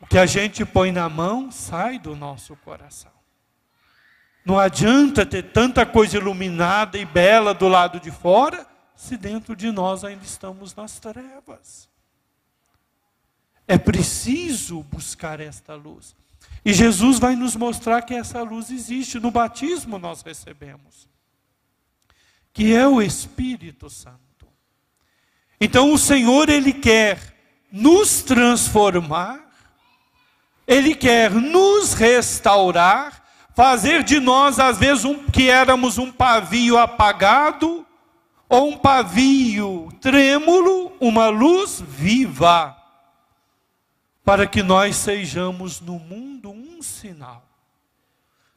O 0.00 0.06
que 0.06 0.18
a 0.18 0.26
gente 0.26 0.64
põe 0.64 0.92
na 0.92 1.08
mão 1.08 1.50
sai 1.50 1.98
do 1.98 2.14
nosso 2.14 2.54
coração. 2.56 3.12
Não 4.44 4.58
adianta 4.58 5.26
ter 5.26 5.52
tanta 5.52 5.84
coisa 5.84 6.16
iluminada 6.16 6.96
e 6.96 7.04
bela 7.04 7.52
do 7.52 7.68
lado 7.68 8.00
de 8.00 8.10
fora, 8.10 8.66
se 8.96 9.16
dentro 9.16 9.54
de 9.54 9.70
nós 9.70 10.04
ainda 10.04 10.24
estamos 10.24 10.74
nas 10.74 10.98
trevas. 10.98 11.88
É 13.66 13.76
preciso 13.76 14.82
buscar 14.84 15.40
esta 15.40 15.74
luz. 15.74 16.16
E 16.64 16.72
Jesus 16.72 17.18
vai 17.18 17.36
nos 17.36 17.54
mostrar 17.54 18.02
que 18.02 18.14
essa 18.14 18.42
luz 18.42 18.70
existe. 18.70 19.20
No 19.20 19.30
batismo 19.30 19.98
nós 19.98 20.22
recebemos, 20.22 21.08
que 22.52 22.74
é 22.74 22.88
o 22.88 23.02
Espírito 23.02 23.90
Santo. 23.90 24.18
Então 25.60 25.92
o 25.92 25.98
Senhor, 25.98 26.48
Ele 26.48 26.72
quer 26.72 27.36
nos 27.70 28.22
transformar, 28.22 29.47
Ele 30.68 30.94
quer 30.94 31.30
nos 31.30 31.94
restaurar, 31.94 33.24
fazer 33.56 34.04
de 34.04 34.20
nós, 34.20 34.58
às 34.58 34.76
vezes, 34.76 35.06
um, 35.06 35.24
que 35.24 35.48
éramos 35.48 35.96
um 35.96 36.12
pavio 36.12 36.76
apagado, 36.76 37.86
ou 38.46 38.68
um 38.68 38.76
pavio 38.76 39.88
trêmulo, 39.98 40.92
uma 41.00 41.28
luz 41.30 41.80
viva, 41.80 42.76
para 44.22 44.46
que 44.46 44.62
nós 44.62 44.96
sejamos 44.96 45.80
no 45.80 45.98
mundo 45.98 46.50
um 46.50 46.82
sinal 46.82 47.48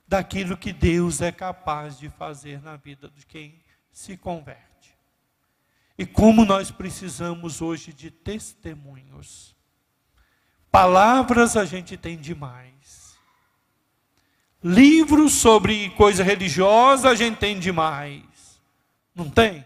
daquilo 0.06 0.58
que 0.58 0.74
Deus 0.74 1.22
é 1.22 1.32
capaz 1.32 1.98
de 1.98 2.10
fazer 2.10 2.62
na 2.62 2.76
vida 2.76 3.10
de 3.10 3.26
quem 3.26 3.64
se 3.90 4.18
converte. 4.18 4.94
E 5.98 6.06
como 6.06 6.44
nós 6.44 6.72
precisamos 6.72 7.62
hoje 7.62 7.94
de 7.94 8.12
testemunhos. 8.12 9.56
Palavras 10.72 11.58
a 11.58 11.66
gente 11.66 11.98
tem 11.98 12.18
demais. 12.18 13.18
Livros 14.64 15.34
sobre 15.34 15.90
coisa 15.92 16.24
religiosa 16.24 17.10
a 17.10 17.16
gente 17.16 17.38
tem 17.38 17.60
demais. 17.60 18.24
Não 19.14 19.30
tem? 19.30 19.66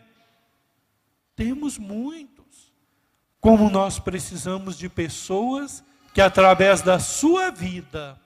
Temos 1.35 1.77
muitos. 1.77 2.73
Como 3.39 3.69
nós 3.69 3.99
precisamos 3.99 4.77
de 4.77 4.89
pessoas 4.89 5.83
que, 6.13 6.21
através 6.21 6.81
da 6.81 6.97
sua 6.97 7.51
vida, 7.51 8.19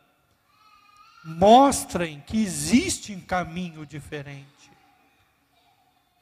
mostrem 1.25 2.23
que 2.25 2.41
existe 2.41 3.13
um 3.13 3.19
caminho 3.19 3.85
diferente. 3.85 4.47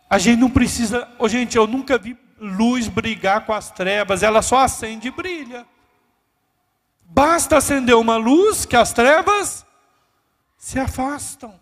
A 0.10 0.18
gente 0.18 0.40
não 0.40 0.50
precisa. 0.50 1.08
Oh, 1.20 1.28
gente, 1.28 1.58
eu 1.58 1.68
nunca 1.68 1.98
vi 1.98 2.18
luz 2.40 2.88
brigar 2.88 3.46
com 3.46 3.54
as 3.54 3.70
trevas, 3.70 4.24
ela 4.24 4.42
só 4.42 4.60
acende 4.60 5.10
e 5.10 5.12
brilha. 5.12 5.66
Basta 7.08 7.58
acender 7.58 7.96
uma 7.96 8.18
luz 8.18 8.66
que 8.66 8.76
as 8.76 8.94
trevas 8.94 9.66
se 10.58 10.80
afastam. 10.80 11.60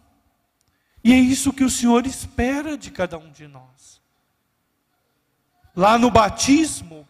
E 1.03 1.13
é 1.13 1.17
isso 1.17 1.53
que 1.53 1.63
o 1.63 1.69
Senhor 1.69 2.05
espera 2.05 2.77
de 2.77 2.91
cada 2.91 3.17
um 3.17 3.31
de 3.31 3.47
nós. 3.47 4.01
Lá 5.75 5.97
no 5.97 6.09
batismo, 6.09 7.07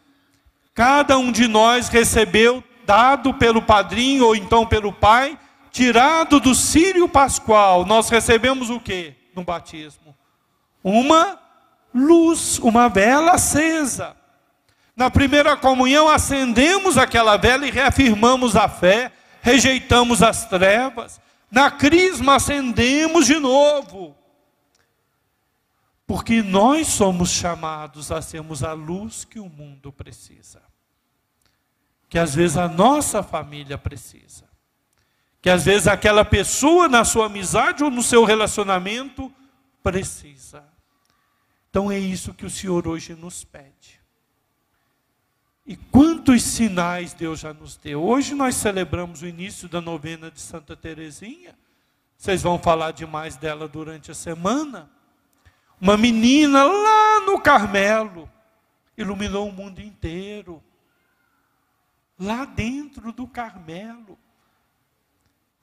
cada 0.73 1.17
um 1.17 1.31
de 1.31 1.47
nós 1.47 1.87
recebeu, 1.87 2.63
dado 2.85 3.33
pelo 3.33 3.61
padrinho 3.61 4.25
ou 4.25 4.35
então 4.35 4.65
pelo 4.65 4.91
pai, 4.91 5.39
tirado 5.71 6.39
do 6.39 6.53
sírio 6.53 7.07
pascual, 7.07 7.85
nós 7.85 8.09
recebemos 8.09 8.69
o 8.69 8.79
que 8.79 9.13
no 9.33 9.43
batismo? 9.43 10.05
uma 10.85 11.39
luz, 11.91 12.59
uma 12.59 12.87
vela 12.87 13.31
acesa. 13.31 14.15
Na 14.95 15.11
primeira 15.11 15.57
comunhão, 15.57 16.07
acendemos 16.07 16.97
aquela 16.97 17.35
vela 17.35 17.67
e 17.67 17.71
reafirmamos 17.71 18.55
a 18.55 18.69
fé, 18.69 19.11
rejeitamos 19.41 20.23
as 20.23 20.47
trevas. 20.47 21.19
Na 21.51 21.69
crisma, 21.69 22.35
acendemos 22.35 23.25
de 23.25 23.37
novo. 23.37 24.15
Porque 26.07 26.41
nós 26.41 26.87
somos 26.87 27.29
chamados 27.29 28.11
a 28.11 28.21
sermos 28.21 28.63
a 28.63 28.73
luz 28.73 29.25
que 29.25 29.39
o 29.39 29.49
mundo 29.49 29.91
precisa. 29.91 30.61
Que 32.07 32.17
às 32.17 32.33
vezes 32.33 32.55
a 32.55 32.67
nossa 32.67 33.21
família 33.21 33.77
precisa. 33.77 34.45
Que 35.41 35.49
às 35.49 35.65
vezes 35.65 35.87
aquela 35.87 36.23
pessoa 36.23 36.87
na 36.87 37.03
sua 37.03 37.25
amizade 37.25 37.83
ou 37.83 37.91
no 37.91 38.01
seu 38.01 38.23
relacionamento 38.23 39.33
precisa. 39.83 40.63
Então 41.69 41.91
é 41.91 41.99
isso 41.99 42.33
que 42.33 42.45
o 42.45 42.49
Senhor 42.49 42.87
hoje 42.87 43.13
nos 43.13 43.43
pede. 43.43 43.94
E 45.65 45.75
quantos 45.75 46.43
sinais 46.43 47.13
Deus 47.13 47.39
já 47.39 47.53
nos 47.53 47.75
deu. 47.75 48.03
Hoje 48.03 48.35
nós 48.35 48.55
celebramos 48.55 49.21
o 49.21 49.27
início 49.27 49.67
da 49.67 49.81
novena 49.81 50.29
de 50.29 50.39
Santa 50.39 50.75
Teresinha. 50.75 51.57
Vocês 52.15 52.43
vão 52.43 52.59
falar 52.59 52.91
demais 52.91 53.35
dela 53.35 53.67
durante 53.67 54.11
a 54.11 54.13
semana. 54.13 54.89
Uma 55.81 55.97
menina 55.97 56.63
lá 56.63 57.21
no 57.21 57.39
Carmelo 57.41 58.29
iluminou 58.97 59.49
o 59.49 59.51
mundo 59.51 59.79
inteiro. 59.79 60.63
Lá 62.19 62.45
dentro 62.45 63.11
do 63.11 63.27
Carmelo. 63.27 64.19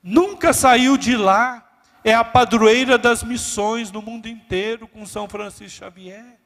Nunca 0.01 0.51
saiu 0.51 0.97
de 0.97 1.15
lá 1.15 1.69
é 2.03 2.13
a 2.13 2.23
padroeira 2.23 2.97
das 2.97 3.23
missões 3.23 3.89
no 3.89 4.01
mundo 4.01 4.27
inteiro 4.27 4.87
com 4.87 5.05
São 5.05 5.29
Francisco 5.29 5.79
Xavier. 5.79 6.37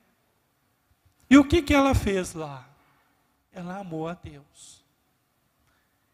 E 1.29 1.37
o 1.37 1.43
que, 1.43 1.61
que 1.61 1.73
ela 1.73 1.95
fez 1.95 2.33
lá? 2.33 2.76
Ela 3.57 3.79
amou 3.79 4.07
a 4.07 4.13
Deus. 4.13 4.85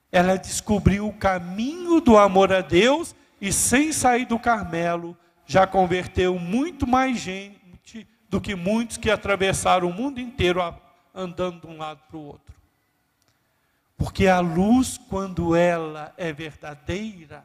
Ela 0.09 0.37
descobriu 0.37 1.05
o 1.05 1.17
caminho 1.17 1.99
do 1.99 2.17
amor 2.17 2.53
a 2.53 2.61
Deus 2.61 3.13
e, 3.41 3.51
sem 3.51 3.91
sair 3.91 4.25
do 4.25 4.39
Carmelo, 4.39 5.17
já 5.45 5.67
converteu 5.67 6.39
muito 6.39 6.87
mais 6.87 7.19
gente 7.19 8.07
do 8.29 8.39
que 8.39 8.55
muitos 8.55 8.95
que 8.95 9.11
atravessaram 9.11 9.89
o 9.89 9.93
mundo 9.93 10.21
inteiro 10.21 10.61
andando 11.13 11.59
de 11.59 11.67
um 11.67 11.77
lado 11.77 11.99
para 12.07 12.15
o 12.15 12.23
outro. 12.23 12.55
Porque 13.97 14.25
a 14.25 14.39
luz, 14.39 14.97
quando 14.97 15.53
ela 15.53 16.13
é 16.15 16.31
verdadeira, 16.31 17.43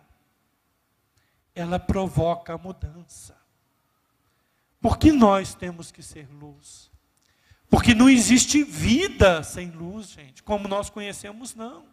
ela 1.56 1.80
provoca 1.80 2.54
a 2.54 2.58
mudança. 2.58 3.36
Porque 4.80 5.10
nós 5.10 5.54
temos 5.54 5.90
que 5.90 6.04
ser 6.04 6.28
luz. 6.30 6.87
Porque 7.70 7.94
não 7.94 8.08
existe 8.08 8.62
vida 8.62 9.42
sem 9.42 9.70
luz, 9.70 10.10
gente, 10.10 10.42
como 10.42 10.66
nós 10.66 10.88
conhecemos, 10.88 11.54
não. 11.54 11.84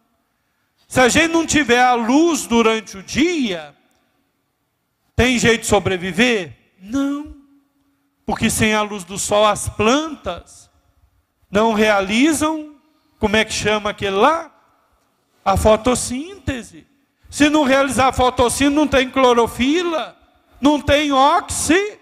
Se 0.88 1.00
a 1.00 1.08
gente 1.08 1.32
não 1.32 1.46
tiver 1.46 1.82
a 1.82 1.94
luz 1.94 2.46
durante 2.46 2.96
o 2.96 3.02
dia, 3.02 3.74
tem 5.14 5.38
jeito 5.38 5.62
de 5.62 5.66
sobreviver? 5.66 6.56
Não. 6.80 7.34
Porque 8.24 8.48
sem 8.48 8.74
a 8.74 8.82
luz 8.82 9.04
do 9.04 9.18
sol, 9.18 9.46
as 9.46 9.68
plantas 9.68 10.70
não 11.50 11.72
realizam, 11.72 12.76
como 13.18 13.36
é 13.36 13.44
que 13.44 13.52
chama 13.52 13.90
aquele 13.90 14.16
lá? 14.16 14.52
A 15.44 15.56
fotossíntese. 15.56 16.86
Se 17.28 17.48
não 17.48 17.64
realizar 17.64 18.08
a 18.08 18.12
fotossíntese, 18.12 18.74
não 18.74 18.86
tem 18.86 19.10
clorofila, 19.10 20.16
não 20.60 20.80
tem 20.80 21.12
oxigênio. 21.12 21.98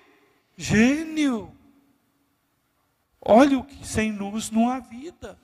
Olha 3.25 3.59
o 3.59 3.65
que 3.65 3.87
sem 3.87 4.13
luz 4.13 4.51
não 4.51 4.69
há 4.69 4.79
vida. 4.79 5.39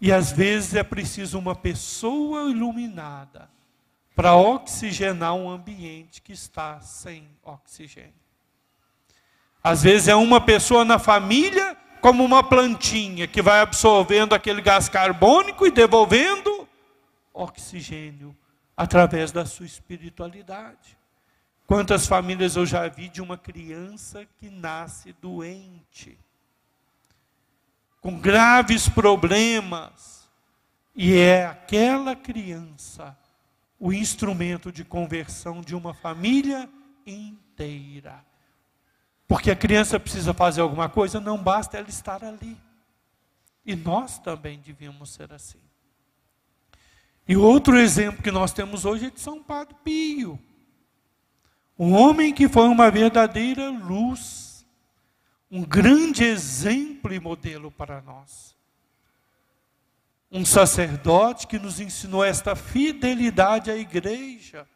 E 0.00 0.12
às 0.12 0.32
vezes 0.32 0.74
é 0.74 0.82
preciso 0.82 1.38
uma 1.38 1.54
pessoa 1.54 2.50
iluminada 2.50 3.48
para 4.14 4.34
oxigenar 4.34 5.34
um 5.34 5.48
ambiente 5.48 6.20
que 6.20 6.32
está 6.32 6.80
sem 6.80 7.28
oxigênio. 7.42 8.12
Às 9.62 9.82
vezes 9.82 10.08
é 10.08 10.14
uma 10.14 10.40
pessoa 10.40 10.84
na 10.84 10.98
família 10.98 11.76
como 12.00 12.24
uma 12.24 12.42
plantinha 12.42 13.26
que 13.26 13.42
vai 13.42 13.60
absorvendo 13.60 14.34
aquele 14.34 14.60
gás 14.60 14.88
carbônico 14.88 15.66
e 15.66 15.70
devolvendo 15.70 16.68
oxigênio 17.32 18.36
através 18.76 19.32
da 19.32 19.44
sua 19.44 19.66
espiritualidade. 19.66 20.96
Quantas 21.66 22.06
famílias 22.06 22.56
eu 22.56 22.64
já 22.64 22.88
vi 22.88 23.08
de 23.08 23.20
uma 23.20 23.36
criança 23.36 24.26
que 24.38 24.48
nasce 24.48 25.12
doente 25.20 26.18
com 28.00 28.18
graves 28.18 28.88
problemas, 28.88 30.28
e 30.94 31.16
é 31.16 31.46
aquela 31.46 32.16
criança 32.16 33.16
o 33.78 33.92
instrumento 33.92 34.72
de 34.72 34.84
conversão 34.84 35.60
de 35.60 35.74
uma 35.74 35.94
família 35.94 36.68
inteira. 37.06 38.24
Porque 39.26 39.50
a 39.50 39.56
criança 39.56 40.00
precisa 40.00 40.34
fazer 40.34 40.60
alguma 40.60 40.88
coisa, 40.88 41.20
não 41.20 41.38
basta 41.38 41.76
ela 41.76 41.88
estar 41.88 42.24
ali. 42.24 42.56
E 43.64 43.76
nós 43.76 44.18
também 44.18 44.58
devíamos 44.58 45.10
ser 45.10 45.32
assim. 45.32 45.60
E 47.28 47.36
outro 47.36 47.76
exemplo 47.76 48.22
que 48.22 48.30
nós 48.30 48.52
temos 48.52 48.84
hoje 48.84 49.06
é 49.06 49.10
de 49.10 49.20
São 49.20 49.42
Padre 49.42 49.76
Pio. 49.84 50.38
Um 51.78 51.92
homem 51.92 52.32
que 52.32 52.48
foi 52.48 52.66
uma 52.66 52.90
verdadeira 52.90 53.68
luz 53.68 54.47
um 55.50 55.64
grande 55.64 56.24
exemplo 56.24 57.12
e 57.12 57.20
modelo 57.20 57.70
para 57.70 58.02
nós. 58.02 58.56
Um 60.30 60.44
sacerdote 60.44 61.46
que 61.46 61.58
nos 61.58 61.80
ensinou 61.80 62.22
esta 62.22 62.54
fidelidade 62.54 63.70
à 63.70 63.76
igreja, 63.76 64.66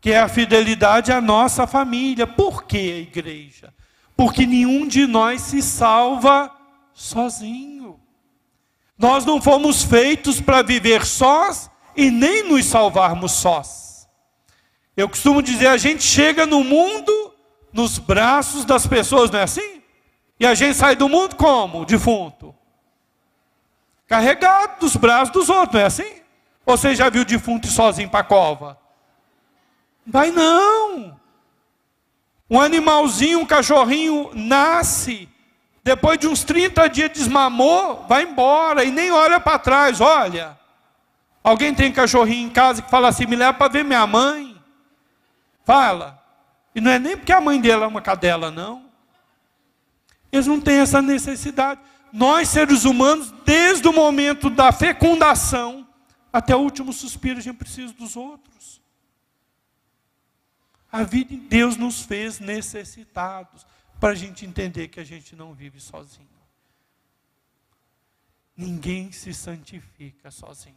que 0.00 0.10
é 0.10 0.20
a 0.20 0.28
fidelidade 0.28 1.10
à 1.10 1.20
nossa 1.20 1.66
família. 1.66 2.26
Por 2.26 2.64
que 2.64 2.76
a 2.76 2.98
igreja? 2.98 3.72
Porque 4.14 4.44
nenhum 4.44 4.86
de 4.86 5.06
nós 5.06 5.40
se 5.40 5.62
salva 5.62 6.54
sozinho. 6.92 7.98
Nós 8.98 9.24
não 9.24 9.40
fomos 9.40 9.82
feitos 9.82 10.40
para 10.40 10.62
viver 10.62 11.06
sós 11.06 11.70
e 11.96 12.10
nem 12.10 12.42
nos 12.42 12.66
salvarmos 12.66 13.32
sós. 13.32 14.06
Eu 14.94 15.08
costumo 15.08 15.42
dizer, 15.42 15.68
a 15.68 15.78
gente 15.78 16.02
chega 16.02 16.44
no 16.44 16.62
mundo 16.62 17.31
nos 17.72 17.98
braços 17.98 18.64
das 18.64 18.86
pessoas, 18.86 19.30
não 19.30 19.40
é 19.40 19.44
assim? 19.44 19.82
E 20.38 20.46
a 20.46 20.54
gente 20.54 20.76
sai 20.76 20.96
do 20.96 21.08
mundo 21.08 21.36
como? 21.36 21.84
Defunto. 21.84 22.54
Carregado 24.06 24.80
dos 24.80 24.96
braços 24.96 25.32
dos 25.32 25.48
outros, 25.48 25.74
não 25.74 25.80
é 25.80 25.84
assim? 25.84 26.22
Ou 26.66 26.76
você 26.76 26.94
já 26.94 27.08
viu 27.08 27.24
defunto 27.24 27.66
sozinho 27.66 28.10
para 28.10 28.20
a 28.20 28.24
cova? 28.24 28.78
Vai 30.06 30.30
não. 30.30 31.18
Um 32.50 32.60
animalzinho, 32.60 33.40
um 33.40 33.46
cachorrinho 33.46 34.30
nasce, 34.34 35.28
depois 35.82 36.18
de 36.18 36.28
uns 36.28 36.44
30 36.44 36.88
dias 36.88 37.10
desmamou, 37.10 38.04
vai 38.08 38.22
embora 38.22 38.84
e 38.84 38.90
nem 38.90 39.10
olha 39.10 39.40
para 39.40 39.58
trás, 39.58 40.00
olha. 40.00 40.58
Alguém 41.42 41.74
tem 41.74 41.90
cachorrinho 41.90 42.46
em 42.46 42.50
casa 42.50 42.82
que 42.82 42.90
fala 42.90 43.08
assim: 43.08 43.26
me 43.26 43.34
leva 43.34 43.54
para 43.54 43.72
ver 43.72 43.84
minha 43.84 44.06
mãe. 44.06 44.56
Fala. 45.64 46.21
E 46.74 46.80
não 46.80 46.90
é 46.90 46.98
nem 46.98 47.16
porque 47.16 47.32
a 47.32 47.40
mãe 47.40 47.60
dela 47.60 47.84
é 47.84 47.88
uma 47.88 48.00
cadela, 48.00 48.50
não. 48.50 48.90
Eles 50.30 50.46
não 50.46 50.60
têm 50.60 50.78
essa 50.78 51.02
necessidade. 51.02 51.80
Nós, 52.12 52.48
seres 52.48 52.84
humanos, 52.84 53.30
desde 53.44 53.86
o 53.86 53.92
momento 53.92 54.48
da 54.48 54.72
fecundação 54.72 55.86
até 56.32 56.56
o 56.56 56.60
último 56.60 56.92
suspiro, 56.92 57.38
a 57.38 57.42
gente 57.42 57.56
precisa 57.56 57.92
dos 57.92 58.16
outros. 58.16 58.80
A 60.90 61.02
vida 61.02 61.34
em 61.34 61.38
Deus 61.38 61.76
nos 61.76 62.02
fez 62.02 62.38
necessitados 62.38 63.66
para 64.00 64.10
a 64.10 64.14
gente 64.14 64.44
entender 64.44 64.88
que 64.88 65.00
a 65.00 65.04
gente 65.04 65.36
não 65.36 65.54
vive 65.54 65.80
sozinho. 65.80 66.28
Ninguém 68.56 69.10
se 69.12 69.32
santifica 69.32 70.30
sozinho. 70.30 70.76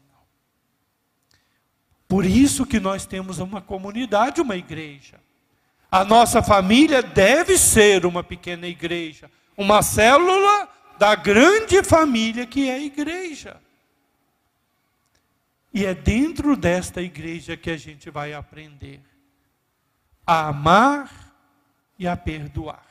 Por 2.08 2.24
isso 2.26 2.66
que 2.66 2.80
nós 2.80 3.06
temos 3.06 3.40
uma 3.40 3.62
comunidade, 3.62 4.40
uma 4.40 4.56
igreja. 4.56 5.20
A 5.96 6.04
nossa 6.04 6.44
família 6.44 7.02
deve 7.02 7.58
ser 7.58 8.06
uma 8.06 8.22
pequena 8.22 8.68
igreja, 8.68 9.32
uma 9.56 9.82
célula 9.82 10.68
da 11.00 11.16
grande 11.16 11.82
família 11.84 12.46
que 12.46 12.68
é 12.68 12.74
a 12.74 12.80
igreja. 12.80 13.62
E 15.74 15.86
é 15.86 15.94
dentro 15.94 16.58
desta 16.58 17.02
igreja 17.02 17.56
que 17.56 17.72
a 17.72 17.78
gente 17.78 18.10
vai 18.10 18.34
aprender 18.34 19.00
a 20.28 20.50
amar 20.50 21.34
e 21.98 22.06
a 22.06 22.18
perdoar. 22.18 22.86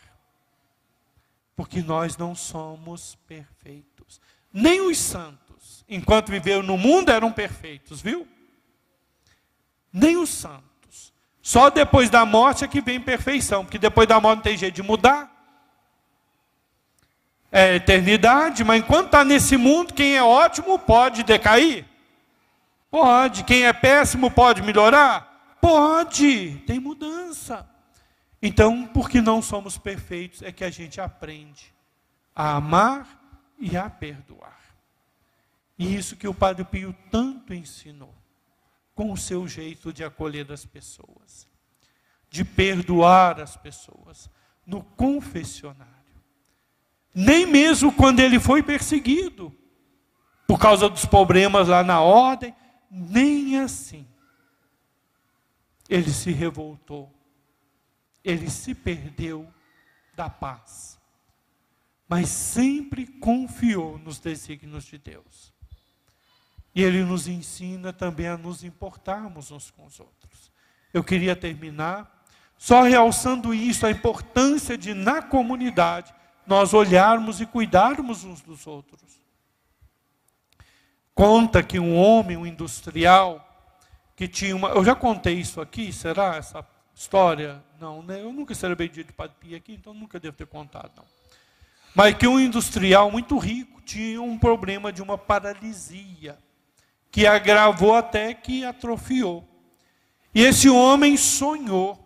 Porque 1.54 1.82
nós 1.82 2.16
não 2.16 2.34
somos 2.34 3.18
perfeitos. 3.26 4.18
Nem 4.50 4.80
os 4.80 4.96
santos, 4.96 5.84
enquanto 5.86 6.30
viveram 6.30 6.62
no 6.62 6.78
mundo, 6.78 7.10
eram 7.10 7.30
perfeitos, 7.30 8.00
viu? 8.00 8.26
Nem 9.92 10.16
os 10.16 10.30
santos. 10.30 10.73
Só 11.44 11.68
depois 11.68 12.08
da 12.08 12.24
morte 12.24 12.64
é 12.64 12.66
que 12.66 12.80
vem 12.80 12.98
perfeição, 12.98 13.66
porque 13.66 13.78
depois 13.78 14.08
da 14.08 14.18
morte 14.18 14.36
não 14.36 14.42
tem 14.42 14.56
jeito 14.56 14.76
de 14.76 14.82
mudar. 14.82 15.30
É 17.52 17.74
eternidade, 17.74 18.64
mas 18.64 18.80
enquanto 18.80 19.06
está 19.06 19.22
nesse 19.22 19.58
mundo, 19.58 19.92
quem 19.92 20.16
é 20.16 20.22
ótimo 20.22 20.78
pode 20.78 21.22
decair? 21.22 21.84
Pode. 22.90 23.44
Quem 23.44 23.66
é 23.66 23.74
péssimo 23.74 24.30
pode 24.30 24.62
melhorar? 24.62 25.58
Pode. 25.60 26.62
Tem 26.66 26.80
mudança. 26.80 27.68
Então, 28.40 28.86
porque 28.86 29.20
não 29.20 29.42
somos 29.42 29.76
perfeitos, 29.76 30.40
é 30.40 30.50
que 30.50 30.64
a 30.64 30.70
gente 30.70 30.98
aprende 30.98 31.74
a 32.34 32.56
amar 32.56 33.06
e 33.60 33.76
a 33.76 33.90
perdoar. 33.90 34.58
E 35.78 35.94
isso 35.94 36.16
que 36.16 36.26
o 36.26 36.32
Padre 36.32 36.64
Pio 36.64 36.96
tanto 37.10 37.52
ensinou 37.52 38.14
com 38.94 39.12
o 39.12 39.16
seu 39.16 39.46
jeito 39.48 39.92
de 39.92 40.04
acolher 40.04 40.50
as 40.52 40.64
pessoas, 40.64 41.48
de 42.30 42.44
perdoar 42.44 43.40
as 43.40 43.56
pessoas 43.56 44.30
no 44.66 44.82
confessionário. 44.82 45.92
Nem 47.14 47.46
mesmo 47.46 47.92
quando 47.92 48.20
ele 48.20 48.40
foi 48.40 48.62
perseguido, 48.62 49.56
por 50.46 50.58
causa 50.58 50.88
dos 50.88 51.06
problemas 51.06 51.68
lá 51.68 51.82
na 51.82 52.00
ordem, 52.00 52.54
nem 52.90 53.58
assim. 53.58 54.06
Ele 55.88 56.10
se 56.10 56.32
revoltou, 56.32 57.12
ele 58.22 58.50
se 58.50 58.74
perdeu 58.74 59.52
da 60.14 60.28
paz, 60.28 60.98
mas 62.08 62.28
sempre 62.28 63.06
confiou 63.06 63.98
nos 63.98 64.18
desígnios 64.18 64.84
de 64.84 64.98
Deus. 64.98 65.53
E 66.74 66.82
ele 66.82 67.04
nos 67.04 67.28
ensina 67.28 67.92
também 67.92 68.26
a 68.26 68.36
nos 68.36 68.64
importarmos 68.64 69.50
uns 69.50 69.70
com 69.70 69.86
os 69.86 70.00
outros. 70.00 70.50
Eu 70.92 71.04
queria 71.04 71.36
terminar 71.36 72.24
só 72.56 72.82
realçando 72.82 73.52
isso, 73.52 73.86
a 73.86 73.90
importância 73.90 74.78
de, 74.78 74.94
na 74.94 75.20
comunidade, 75.20 76.14
nós 76.46 76.72
olharmos 76.72 77.40
e 77.40 77.46
cuidarmos 77.46 78.24
uns 78.24 78.40
dos 78.40 78.66
outros. 78.66 79.20
Conta 81.14 81.62
que 81.62 81.78
um 81.78 81.96
homem, 81.96 82.36
um 82.36 82.46
industrial, 82.46 83.46
que 84.16 84.26
tinha 84.26 84.54
uma. 84.54 84.70
Eu 84.70 84.84
já 84.84 84.94
contei 84.94 85.34
isso 85.34 85.60
aqui, 85.60 85.92
será 85.92 86.36
essa 86.36 86.66
história? 86.94 87.62
Não, 87.78 88.02
né? 88.02 88.20
Eu 88.20 88.32
nunca 88.32 88.54
celebrei 88.54 88.88
dia 88.88 89.04
de 89.04 89.12
Padre 89.12 89.36
Pio 89.38 89.56
aqui, 89.56 89.74
então 89.74 89.92
nunca 89.94 90.18
devo 90.18 90.36
ter 90.36 90.46
contado, 90.46 90.90
não. 90.96 91.04
Mas 91.94 92.16
que 92.16 92.26
um 92.26 92.40
industrial 92.40 93.10
muito 93.10 93.38
rico 93.38 93.80
tinha 93.82 94.20
um 94.20 94.38
problema 94.38 94.92
de 94.92 95.02
uma 95.02 95.16
paralisia, 95.16 96.36
que 97.14 97.28
agravou 97.28 97.94
até 97.94 98.34
que 98.34 98.64
atrofiou. 98.64 99.48
E 100.34 100.42
esse 100.42 100.68
homem 100.68 101.16
sonhou 101.16 101.96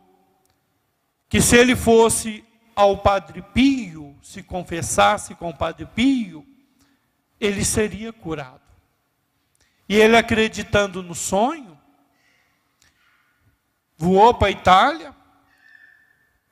que 1.31 1.41
se 1.41 1.57
ele 1.57 1.75
fosse 1.75 2.45
ao 2.77 2.99
Padre 2.99 3.41
Pio, 3.41 4.15
se 4.21 4.43
confessasse 4.43 5.35
com 5.35 5.49
o 5.49 5.57
Padre 5.57 5.87
Pio, 5.87 6.47
ele 7.41 7.65
seria 7.65 8.13
curado. 8.13 8.61
E 9.89 9.97
ele 9.97 10.15
acreditando 10.15 11.03
no 11.03 11.15
sonho, 11.15 11.81
voou 13.97 14.35
para 14.35 14.49
a 14.49 14.51
Itália, 14.51 15.17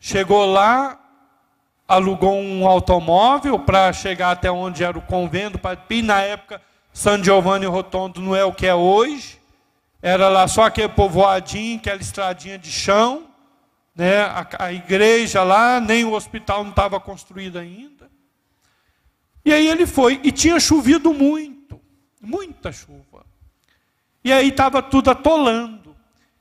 chegou 0.01 0.47
lá, 0.47 0.99
alugou 1.87 2.33
um 2.40 2.66
automóvel 2.66 3.59
para 3.59 3.92
chegar 3.92 4.31
até 4.31 4.51
onde 4.51 4.83
era 4.83 4.99
o 4.99 5.03
convento 5.03 5.59
do 5.59 5.59
Padre 5.59 5.85
Pio. 5.87 6.03
Na 6.03 6.23
época, 6.23 6.62
San 6.97 7.23
Giovanni 7.23 7.67
Rotondo 7.67 8.23
não 8.23 8.35
é 8.35 8.43
o 8.43 8.55
que 8.55 8.67
é 8.67 8.75
hoje. 8.75 9.39
Era 10.01 10.31
lá 10.31 10.49
só 10.49 10.63
aquele 10.63 10.89
povoadinho, 10.89 11.77
aquela 11.77 12.01
estradinha 12.01 12.57
de 12.57 12.73
chão, 12.73 13.27
né? 13.95 14.23
a, 14.23 14.49
a 14.61 14.73
igreja 14.73 15.43
lá, 15.43 15.79
nem 15.79 16.07
o 16.07 16.15
hospital 16.15 16.65
não 16.65 16.71
estava 16.71 16.99
construído 16.99 17.59
ainda. 17.59 18.11
E 19.45 19.53
aí 19.53 19.69
ele 19.69 19.85
foi, 19.87 20.19
e 20.25 20.33
tinha 20.33 20.59
chovido 20.59 21.13
muito, 21.13 21.79
muita 22.19 22.73
chuva. 22.73 23.27
E 24.25 24.33
aí 24.33 24.49
estava 24.49 24.81
tudo 24.81 25.11
atolando. 25.11 25.95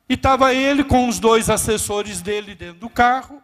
E 0.07 0.13
estava 0.13 0.53
ele 0.53 0.85
com 0.85 1.09
os 1.09 1.19
dois 1.19 1.49
assessores 1.49 2.21
dele 2.21 2.55
dentro 2.55 2.79
do 2.79 2.89
carro. 2.89 3.43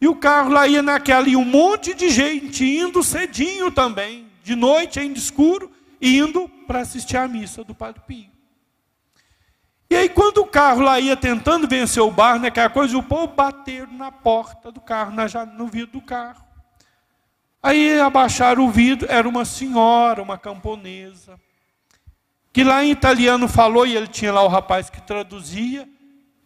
E 0.00 0.08
o 0.08 0.16
carro 0.16 0.48
lá 0.48 0.66
ia 0.66 0.82
naquela, 0.82 1.28
e 1.28 1.36
um 1.36 1.44
monte 1.44 1.92
de 1.92 2.08
gente 2.08 2.64
indo 2.64 3.02
cedinho 3.02 3.70
também, 3.70 4.26
de 4.42 4.56
noite, 4.56 4.98
ainda 4.98 5.18
escuro, 5.18 5.75
indo 6.00 6.48
para 6.66 6.80
assistir 6.80 7.16
à 7.16 7.26
missa 7.26 7.64
do 7.64 7.74
Padre 7.74 8.02
Pio. 8.06 8.30
E 9.88 9.94
aí, 9.94 10.08
quando 10.08 10.38
o 10.38 10.46
carro 10.46 10.80
lá 10.80 10.98
ia 10.98 11.16
tentando 11.16 11.68
vencer 11.68 12.02
o 12.02 12.10
barro, 12.10 12.40
naquela 12.40 12.68
coisa, 12.68 12.98
o 12.98 13.02
povo 13.02 13.28
bateram 13.28 13.92
na 13.92 14.10
porta 14.10 14.72
do 14.72 14.80
carro, 14.80 15.12
no 15.54 15.66
vidro 15.68 15.92
do 15.92 16.00
carro. 16.00 16.44
Aí 17.62 17.98
abaixaram 18.00 18.66
o 18.66 18.70
vidro, 18.70 19.06
era 19.10 19.28
uma 19.28 19.44
senhora, 19.44 20.22
uma 20.22 20.36
camponesa 20.36 21.38
que 22.56 22.64
lá 22.64 22.82
em 22.82 22.90
italiano 22.90 23.46
falou, 23.46 23.86
e 23.86 23.94
ele 23.94 24.06
tinha 24.06 24.32
lá 24.32 24.42
o 24.42 24.48
rapaz 24.48 24.88
que 24.88 24.98
traduzia, 25.02 25.86